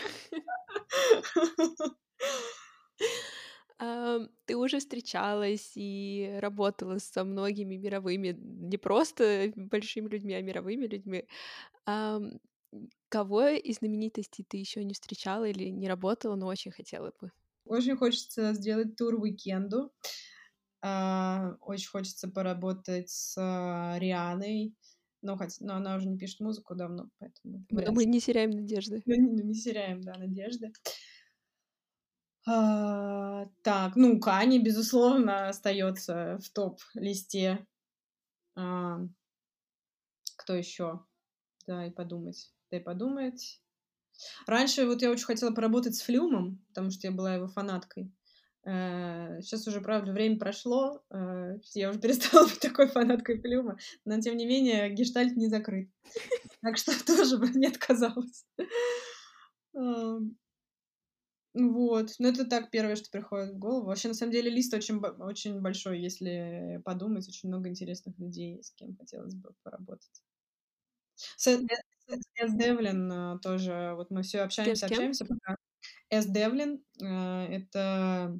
Ты 4.48 4.56
уже 4.56 4.80
встречалась 4.80 5.74
и 5.76 6.39
работала 6.41 6.98
со 6.98 7.24
многими 7.24 7.76
мировыми, 7.76 8.36
не 8.39 8.78
просто 8.78 9.54
большими 9.56 10.10
людьми, 10.10 10.34
а 10.34 10.41
мировыми 10.41 10.88
людьми. 10.88 11.28
Кого 13.15 13.47
из 13.47 13.78
знаменитостей 13.78 14.43
ты 14.43 14.58
еще 14.58 14.84
не 14.84 14.93
встречала 14.93 15.45
или 15.45 15.69
не 15.69 15.88
работала, 15.88 16.36
но 16.36 16.47
очень 16.47 16.71
хотела 16.71 17.13
бы? 17.21 17.32
Очень 17.63 17.95
хочется 17.95 18.51
сделать 18.51 18.97
тур 18.97 19.15
уикенду. 19.15 19.93
А, 20.82 21.56
очень 21.62 21.88
хочется 21.88 22.28
поработать 22.28 23.10
с 23.10 23.38
а, 23.38 23.97
Рианой. 23.99 24.75
Но, 25.21 25.38
хоть, 25.38 25.62
но 25.62 25.75
она 25.75 25.95
уже 25.95 26.10
не 26.10 26.17
пишет 26.17 26.41
музыку 26.41 26.75
давно, 26.75 27.10
поэтому... 27.17 27.65
Но 27.69 27.93
мы 27.93 28.04
не 28.04 28.19
теряем 28.19 28.49
надежды. 28.49 29.01
Ну, 29.06 29.15
не, 29.15 29.43
не 29.43 29.54
теряем, 29.54 30.01
да, 30.01 30.17
надежды. 30.17 30.73
А, 32.45 33.45
так, 33.62 33.95
ну, 33.95 34.19
Кани, 34.19 34.60
безусловно, 34.60 35.47
остается 35.47 36.38
в 36.39 36.49
топ-листе. 36.49 37.65
А, 38.58 38.99
кто 40.36 40.54
еще? 40.54 41.06
Да, 41.65 41.86
и 41.86 41.91
подумать 41.91 42.51
дай 42.75 42.83
подумать. 42.83 43.61
Раньше 44.47 44.85
вот 44.85 45.01
я 45.01 45.11
очень 45.11 45.25
хотела 45.25 45.51
поработать 45.51 45.95
с 45.95 46.01
Флюмом, 46.01 46.63
потому 46.69 46.91
что 46.91 47.07
я 47.07 47.13
была 47.13 47.35
его 47.35 47.47
фанаткой. 47.47 48.11
Сейчас 48.63 49.67
э, 49.67 49.69
уже, 49.69 49.79
правда, 49.79 50.11
время 50.11 50.39
прошло, 50.39 51.03
э, 51.11 51.57
я 51.75 51.89
уже 51.89 51.99
перестала 51.99 52.47
быть 52.47 52.59
такой 52.59 52.88
фанаткой 52.88 53.39
Флюма, 53.39 53.77
но, 54.05 54.19
тем 54.19 54.38
не 54.38 54.45
менее, 54.45 54.89
гештальт 54.89 55.35
не 55.35 55.47
закрыт. 55.47 55.89
Так 56.61 56.77
что 56.77 56.91
тоже 57.05 57.38
бы 57.38 57.49
не 57.49 57.67
отказалась. 57.67 58.45
Вот, 61.53 62.09
но 62.19 62.27
это 62.27 62.45
так 62.45 62.69
первое, 62.69 62.97
что 62.97 63.09
приходит 63.09 63.53
в 63.53 63.59
голову. 63.59 63.85
Вообще, 63.85 64.09
на 64.09 64.13
самом 64.13 64.33
деле, 64.33 64.49
лист 64.49 64.73
очень, 64.73 64.99
очень 64.99 65.61
большой, 65.61 66.01
если 66.01 66.81
подумать, 66.83 67.29
очень 67.29 67.47
много 67.47 67.69
интересных 67.69 68.17
людей, 68.19 68.61
с 68.61 68.71
кем 68.71 68.97
хотелось 68.97 69.35
бы 69.35 69.53
поработать. 69.63 70.21
С, 71.38 71.47
э, 71.47 71.60
с 72.08 72.54
Девлин 72.54 73.12
э, 73.12 73.39
тоже, 73.39 73.93
вот 73.95 74.12
мы 74.12 74.23
все 74.23 74.41
общаемся, 74.41 74.86
общаемся 74.86 75.25
пока. 75.25 75.58
С 76.10 76.25
Девлин 76.25 76.84
э, 77.01 77.06
это 77.06 78.39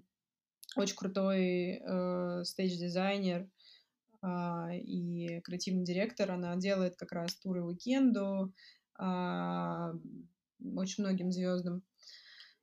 очень 0.76 0.96
крутой 0.96 1.82
э, 1.82 2.44
стейдж-дизайнер 2.44 3.50
э, 4.22 4.78
и 4.78 5.42
креативный 5.42 5.86
директор. 5.86 6.32
Она 6.32 6.56
делает 6.56 6.96
как 6.96 7.12
раз 7.12 7.36
туры 7.36 7.64
уикенду 7.64 8.54
э, 9.00 9.04
очень 9.04 11.04
многим 11.04 11.32
звездам. 11.32 11.84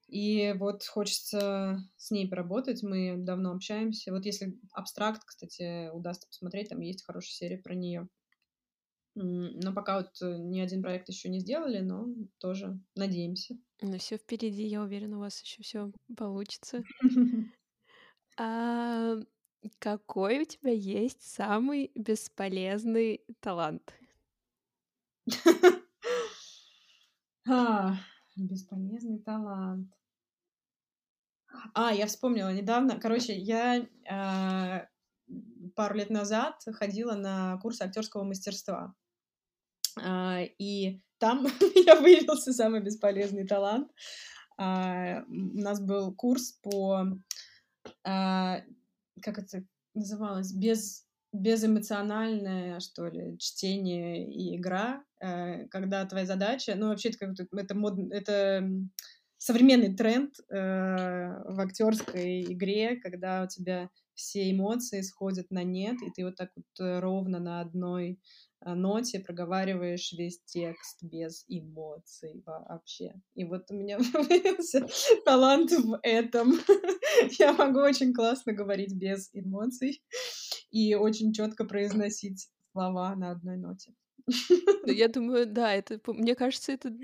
И 0.08 0.54
вот 0.58 0.84
хочется 0.84 1.78
с 1.96 2.10
ней 2.10 2.28
поработать. 2.28 2.82
Мы 2.82 3.14
давно 3.16 3.52
общаемся. 3.52 4.12
Вот 4.12 4.26
если 4.26 4.58
абстракт, 4.72 5.22
кстати, 5.24 5.90
удастся 5.90 6.28
посмотреть, 6.28 6.68
там 6.68 6.80
есть 6.80 7.02
хорошая 7.02 7.32
серия 7.32 7.58
про 7.58 7.74
нее. 7.74 8.08
Но 9.14 9.74
пока 9.74 9.98
вот 9.98 10.10
э, 10.22 10.38
ни 10.38 10.58
один 10.60 10.82
проект 10.82 11.08
еще 11.08 11.28
не 11.28 11.40
сделали, 11.40 11.80
но 11.80 12.06
тоже 12.38 12.80
надеемся. 12.94 13.58
Ну, 13.82 13.98
все 13.98 14.16
впереди, 14.16 14.62
я 14.62 14.82
уверена, 14.82 15.18
у 15.18 15.20
вас 15.20 15.40
еще 15.42 15.62
все 15.62 15.92
получится. 16.16 16.82
А 18.38 19.16
какой 19.78 20.40
у 20.40 20.44
тебя 20.46 20.72
есть 20.72 21.22
самый 21.22 21.92
бесполезный 21.94 23.24
талант? 23.40 23.92
А, 27.48 27.96
бесполезный 28.36 29.18
талант. 29.18 29.92
А, 31.74 31.92
я 31.92 32.06
вспомнила 32.06 32.52
недавно. 32.52 33.00
Короче, 33.00 33.36
я 33.36 33.78
э, 33.78 34.86
пару 35.74 35.94
лет 35.96 36.10
назад 36.10 36.62
ходила 36.74 37.14
на 37.14 37.58
курс 37.58 37.80
актерского 37.80 38.22
мастерства. 38.22 38.94
Э, 39.98 40.46
и 40.58 41.00
там 41.18 41.46
я 41.86 42.00
выявился 42.00 42.52
самый 42.52 42.80
бесполезный 42.80 43.46
талант. 43.46 43.90
Э, 44.58 45.22
у 45.24 45.60
нас 45.60 45.80
был 45.80 46.14
курс 46.14 46.52
по... 46.62 47.06
Э, 48.04 48.62
как 49.20 49.38
это 49.38 49.64
называлось? 49.94 50.52
Без 50.52 51.06
безэмоциональное, 51.32 52.78
что 52.80 53.06
ли, 53.08 53.38
чтение 53.38 54.30
и 54.30 54.56
игра, 54.56 55.02
э, 55.20 55.66
когда 55.68 56.04
твоя 56.04 56.26
задача, 56.26 56.74
ну, 56.76 56.88
вообще, 56.88 57.08
это, 57.08 57.18
как 57.18 57.36
это, 57.52 57.74
мод, 57.74 57.98
это 58.10 58.68
современный 59.38 59.94
тренд 59.96 60.34
э, 60.50 60.54
в 60.54 61.58
актерской 61.58 62.42
игре, 62.42 62.96
когда 62.96 63.44
у 63.44 63.48
тебя 63.48 63.88
все 64.14 64.50
эмоции 64.50 65.00
сходят 65.00 65.50
на 65.50 65.64
нет, 65.64 66.02
и 66.02 66.10
ты 66.10 66.24
вот 66.24 66.36
так 66.36 66.50
вот 66.54 66.66
э, 66.80 67.00
ровно 67.00 67.38
на 67.40 67.62
одной 67.62 68.20
ноте 68.64 69.20
проговариваешь 69.20 70.12
весь 70.12 70.40
текст 70.44 71.02
без 71.02 71.44
эмоций 71.48 72.42
вообще. 72.46 73.14
И 73.34 73.44
вот 73.44 73.70
у 73.70 73.74
меня 73.74 73.98
появился 74.12 74.86
талант 75.24 75.72
в 75.72 75.98
этом. 76.02 76.52
Я 77.38 77.52
могу 77.52 77.80
очень 77.80 78.12
классно 78.14 78.52
говорить 78.52 78.94
без 78.94 79.30
эмоций 79.32 80.02
и 80.70 80.94
очень 80.94 81.32
четко 81.32 81.64
произносить 81.64 82.48
слова 82.72 83.14
на 83.16 83.32
одной 83.32 83.56
ноте. 83.56 83.94
Я 84.86 85.08
думаю, 85.08 85.46
да, 85.46 85.74
это, 85.74 86.00
мне 86.06 86.34
кажется, 86.34 86.72
это 86.72 86.94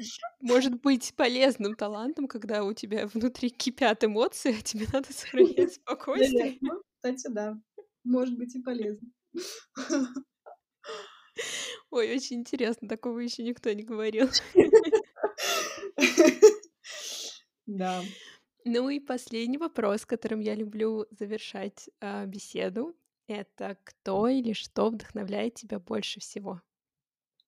может 0.41 0.81
быть 0.81 1.15
полезным 1.17 1.75
талантом, 1.75 2.29
когда 2.29 2.65
у 2.65 2.73
тебя 2.73 3.07
внутри 3.09 3.51
кипят 3.51 4.05
эмоции, 4.05 4.57
а 4.59 4.63
тебе 4.63 4.87
надо 4.93 5.13
сохранять 5.13 5.75
спокойствие. 5.75 6.59
Кстати, 6.95 7.29
да, 7.29 7.59
может 8.05 8.37
быть 8.37 8.55
и 8.55 8.63
полезно. 8.63 9.09
Ой, 11.91 12.15
очень 12.15 12.37
интересно, 12.37 12.89
такого 12.89 13.19
еще 13.21 13.43
никто 13.43 13.73
не 13.73 13.83
говорил. 13.83 14.29
Да. 17.67 18.03
Ну 18.65 18.89
и 18.89 18.99
последний 18.99 19.59
вопрос, 19.59 20.07
которым 20.07 20.41
я 20.41 20.55
люблю 20.55 21.05
завершать 21.11 21.91
э, 22.01 22.25
беседу, 22.25 22.97
это 23.27 23.77
кто 23.85 24.27
или 24.27 24.55
что 24.55 24.89
вдохновляет 24.89 25.55
тебя 25.55 25.79
больше 25.79 26.19
всего? 26.19 26.63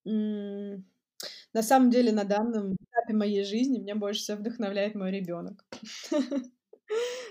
На 0.04 1.62
самом 1.62 1.90
деле, 1.90 2.12
на 2.12 2.24
данном 2.24 2.74
этапе 2.74 3.14
моей 3.14 3.44
жизни 3.44 3.78
меня 3.78 3.96
больше 3.96 4.20
всего 4.20 4.36
вдохновляет 4.38 4.94
мой 4.94 5.10
ребенок. 5.10 5.64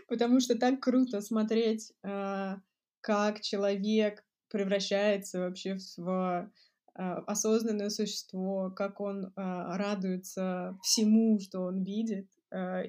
Потому 0.07 0.39
что 0.39 0.57
так 0.57 0.79
круто 0.81 1.21
смотреть, 1.21 1.93
а, 2.03 2.59
как 3.01 3.41
человек 3.41 4.23
превращается 4.49 5.39
вообще 5.39 5.77
в 5.97 6.51
а, 6.95 7.15
осознанное 7.27 7.89
существо, 7.89 8.71
как 8.75 8.99
он 8.99 9.31
а, 9.35 9.77
радуется 9.77 10.77
всему, 10.83 11.39
что 11.39 11.61
он 11.61 11.83
видит, 11.83 12.27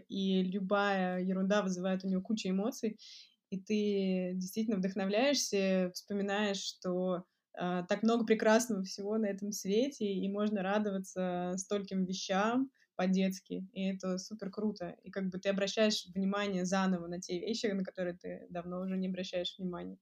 и 0.08 0.42
любая 0.42 1.22
ерунда 1.22 1.60
вызывает 1.62 2.02
у 2.02 2.08
него 2.08 2.22
кучу 2.22 2.48
эмоций, 2.48 2.98
и 3.50 3.60
ты 3.60 4.32
действительно 4.36 4.78
вдохновляешься, 4.78 5.90
вспоминаешь, 5.92 6.56
что 6.62 7.24
а, 7.54 7.82
так 7.82 8.02
много 8.02 8.24
прекрасного 8.24 8.82
всего 8.84 9.18
на 9.18 9.26
этом 9.26 9.52
свете, 9.52 10.06
и 10.06 10.28
можно 10.28 10.62
радоваться 10.62 11.54
стольким 11.56 12.04
вещам 12.04 12.70
по-детски, 12.96 13.66
и 13.72 13.88
это 13.88 14.18
супер 14.18 14.50
круто. 14.50 14.96
И 15.02 15.10
как 15.10 15.30
бы 15.30 15.38
ты 15.38 15.48
обращаешь 15.48 16.06
внимание 16.14 16.64
заново 16.64 17.06
на 17.06 17.20
те 17.20 17.38
вещи, 17.38 17.66
на 17.66 17.82
которые 17.84 18.16
ты 18.16 18.46
давно 18.50 18.80
уже 18.80 18.96
не 18.96 19.08
обращаешь 19.08 19.56
внимания. 19.58 19.98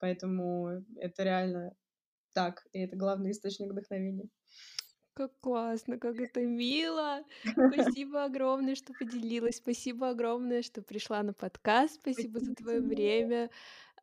Поэтому 0.00 0.84
это 0.96 1.24
реально 1.24 1.76
так, 2.34 2.66
и 2.72 2.80
это 2.80 2.96
главный 2.96 3.32
источник 3.32 3.70
вдохновения. 3.72 4.28
Как 5.14 5.38
классно, 5.40 5.98
как 5.98 6.20
это 6.20 6.40
мило. 6.40 7.24
Спасибо 7.66 8.24
огромное, 8.24 8.74
что 8.74 8.94
поделилась. 8.94 9.56
Спасибо 9.56 10.10
огромное, 10.10 10.62
что 10.62 10.82
пришла 10.82 11.22
на 11.22 11.34
подкаст. 11.34 11.96
Спасибо, 11.96 12.38
Спасибо 12.38 12.40
за 12.40 12.54
твое 12.54 12.80
время. 12.80 13.50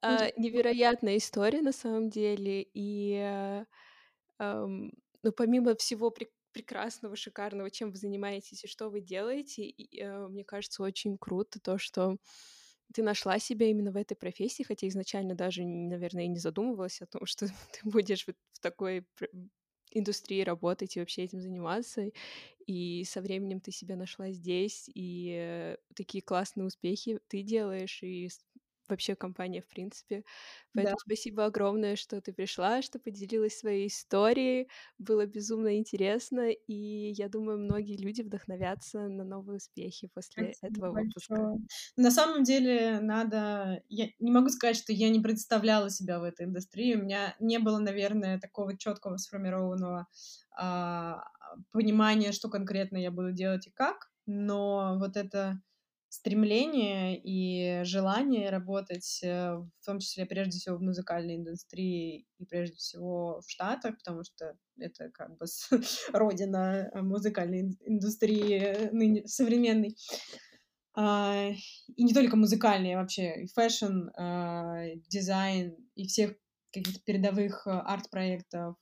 А, 0.02 0.30
невероятная 0.38 1.18
история 1.18 1.62
на 1.62 1.74
самом 1.74 2.10
деле. 2.10 2.68
И 2.74 3.16
эм, 4.39 4.91
ну, 5.24 5.32
помимо 5.32 5.76
всего 5.76 6.12
пр- 6.12 6.30
прекрасного, 6.52 7.16
шикарного, 7.16 7.70
чем 7.72 7.91
вы 7.91 7.98
занимаетесь 7.98 8.64
и 8.64 8.68
что 8.68 8.89
вы 8.89 9.02
делаете, 9.02 9.64
и, 9.64 10.02
э, 10.02 10.28
мне 10.28 10.43
кажется, 10.43 10.84
очень 10.84 11.18
круто 11.18 11.60
то, 11.60 11.78
что 11.78 12.18
ты 12.93 13.03
нашла 13.03 13.39
себя 13.39 13.67
именно 13.69 13.91
в 13.91 13.97
этой 13.97 14.15
профессии, 14.15 14.63
хотя 14.63 14.88
изначально 14.88 15.35
даже, 15.35 15.63
наверное, 15.63 16.23
и 16.25 16.27
не 16.27 16.39
задумывалась 16.39 17.01
о 17.01 17.07
том, 17.07 17.25
что 17.25 17.47
ты 17.73 17.79
будешь 17.83 18.25
вот 18.27 18.35
в 18.53 18.59
такой 18.59 19.05
индустрии 19.91 20.41
работать 20.43 20.97
и 20.97 20.99
вообще 20.99 21.23
этим 21.23 21.41
заниматься. 21.41 22.11
И 22.67 23.03
со 23.05 23.21
временем 23.21 23.61
ты 23.61 23.71
себя 23.71 23.95
нашла 23.95 24.31
здесь, 24.31 24.89
и 24.93 25.35
э, 25.39 25.77
такие 25.95 26.21
классные 26.21 26.65
успехи 26.65 27.19
ты 27.27 27.41
делаешь, 27.43 28.03
и 28.03 28.29
вообще 28.89 29.15
компания, 29.15 29.61
в 29.61 29.67
принципе. 29.67 30.23
Поэтому 30.73 30.97
да. 30.97 31.03
спасибо 31.05 31.45
огромное, 31.45 31.95
что 31.95 32.21
ты 32.21 32.33
пришла, 32.33 32.81
что 32.81 32.99
поделилась 32.99 33.57
своей 33.57 33.88
историей. 33.88 34.69
Было 34.97 35.25
безумно 35.25 35.77
интересно, 35.77 36.49
и 36.49 37.11
я 37.17 37.29
думаю, 37.29 37.59
многие 37.59 37.97
люди 37.97 38.21
вдохновятся 38.21 39.07
на 39.07 39.23
новые 39.23 39.57
успехи 39.57 40.07
после 40.13 40.53
спасибо 40.53 40.77
этого 40.77 40.93
большое. 40.93 41.41
выпуска. 41.41 41.75
На 41.95 42.11
самом 42.11 42.43
деле, 42.43 42.99
надо... 42.99 43.81
Я 43.89 44.09
не 44.19 44.31
могу 44.31 44.49
сказать, 44.49 44.77
что 44.77 44.93
я 44.93 45.09
не 45.09 45.19
представляла 45.19 45.89
себя 45.89 46.19
в 46.19 46.23
этой 46.23 46.45
индустрии. 46.45 46.95
У 46.95 47.03
меня 47.03 47.35
не 47.39 47.59
было, 47.59 47.79
наверное, 47.79 48.39
такого 48.39 48.77
четкого 48.77 49.17
сформированного 49.17 50.07
а, 50.57 51.23
понимания, 51.71 52.31
что 52.31 52.49
конкретно 52.49 52.97
я 52.97 53.11
буду 53.11 53.31
делать 53.31 53.67
и 53.67 53.71
как. 53.71 54.09
Но 54.25 54.97
вот 54.99 55.15
это 55.15 55.61
стремление 56.10 57.20
и 57.22 57.84
желание 57.84 58.49
работать, 58.49 59.20
э, 59.24 59.55
в 59.55 59.86
том 59.86 59.99
числе, 59.99 60.26
прежде 60.26 60.58
всего, 60.60 60.78
в 60.78 60.82
музыкальной 60.82 61.36
индустрии 61.36 62.26
и 62.38 62.45
прежде 62.45 62.78
всего 62.78 63.41
в 63.41 63.49
Штатах, 63.49 63.97
потому 63.97 64.24
что 64.24 64.58
это 64.80 65.10
как 65.12 65.38
бы 65.38 65.45
родина 66.14 66.89
э, 66.93 67.01
музыкальной 67.01 67.78
индустрии 67.86 68.89
ныне, 68.93 69.28
современной. 69.28 69.97
А, 70.95 71.49
и 71.95 72.03
не 72.03 72.14
только 72.14 72.38
музыкальной, 72.38 72.95
а 72.95 73.01
вообще 73.01 73.43
и 73.43 73.47
fashion, 73.47 74.09
а, 74.18 74.86
дизайн 75.10 75.76
и 75.95 76.08
всех 76.08 76.36
каких-то 76.72 77.01
передовых 77.05 77.68
э, 77.68 77.72
арт-проектов, 77.72 78.76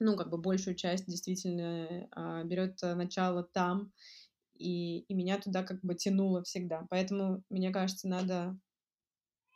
ну, 0.00 0.16
как 0.16 0.28
бы 0.28 0.38
большую 0.38 0.74
часть 0.74 1.06
действительно 1.06 2.08
берет 2.44 2.82
начало 2.82 3.44
там, 3.44 3.92
и, 4.54 5.00
и 5.00 5.14
меня 5.14 5.38
туда 5.38 5.62
как 5.62 5.80
бы 5.82 5.94
тянуло 5.94 6.42
всегда. 6.42 6.86
Поэтому, 6.90 7.42
мне 7.50 7.70
кажется, 7.70 8.08
надо, 8.08 8.56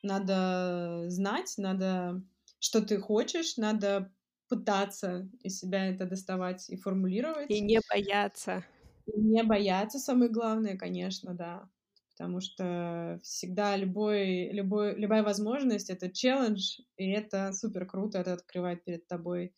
надо 0.02 1.04
знать, 1.08 1.54
надо, 1.56 2.22
что 2.58 2.82
ты 2.82 2.98
хочешь, 2.98 3.56
надо 3.56 4.12
пытаться 4.48 5.28
из 5.42 5.58
себя 5.58 5.86
это 5.86 6.06
доставать 6.06 6.68
и 6.70 6.76
формулировать. 6.76 7.50
И 7.50 7.60
не 7.60 7.80
бояться. 7.88 8.64
И 9.06 9.18
не 9.18 9.42
бояться, 9.42 9.98
самое 9.98 10.30
главное, 10.30 10.76
конечно, 10.76 11.34
да. 11.34 11.68
Потому 12.10 12.40
что 12.40 13.20
всегда 13.22 13.76
любой, 13.76 14.50
любой, 14.50 14.96
любая 14.96 15.22
возможность— 15.22 15.88
это 15.90 16.10
челлендж, 16.10 16.80
и 16.96 17.10
это 17.10 17.52
супер 17.52 17.86
круто, 17.86 18.18
это 18.18 18.32
открывает 18.32 18.84
перед 18.84 19.06
тобой 19.06 19.54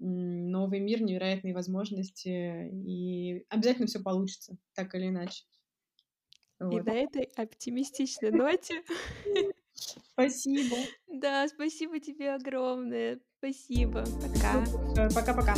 новый 0.00 0.80
мир, 0.80 1.02
невероятные 1.02 1.54
возможности, 1.54 2.70
и 2.72 3.44
обязательно 3.48 3.86
все 3.86 4.00
получится, 4.00 4.56
так 4.74 4.94
или 4.94 5.08
иначе. 5.08 5.44
Вот. 6.58 6.80
И 6.80 6.82
на 6.82 6.94
этой 6.94 7.24
оптимистичной 7.36 8.30
ноте... 8.30 8.82
Спасибо. 10.12 10.76
Да, 11.12 11.46
спасибо 11.48 12.00
тебе 12.00 12.32
огромное. 12.32 13.20
Спасибо. 13.38 14.04
Пока. 14.22 14.64
Пока-пока. 15.14 15.54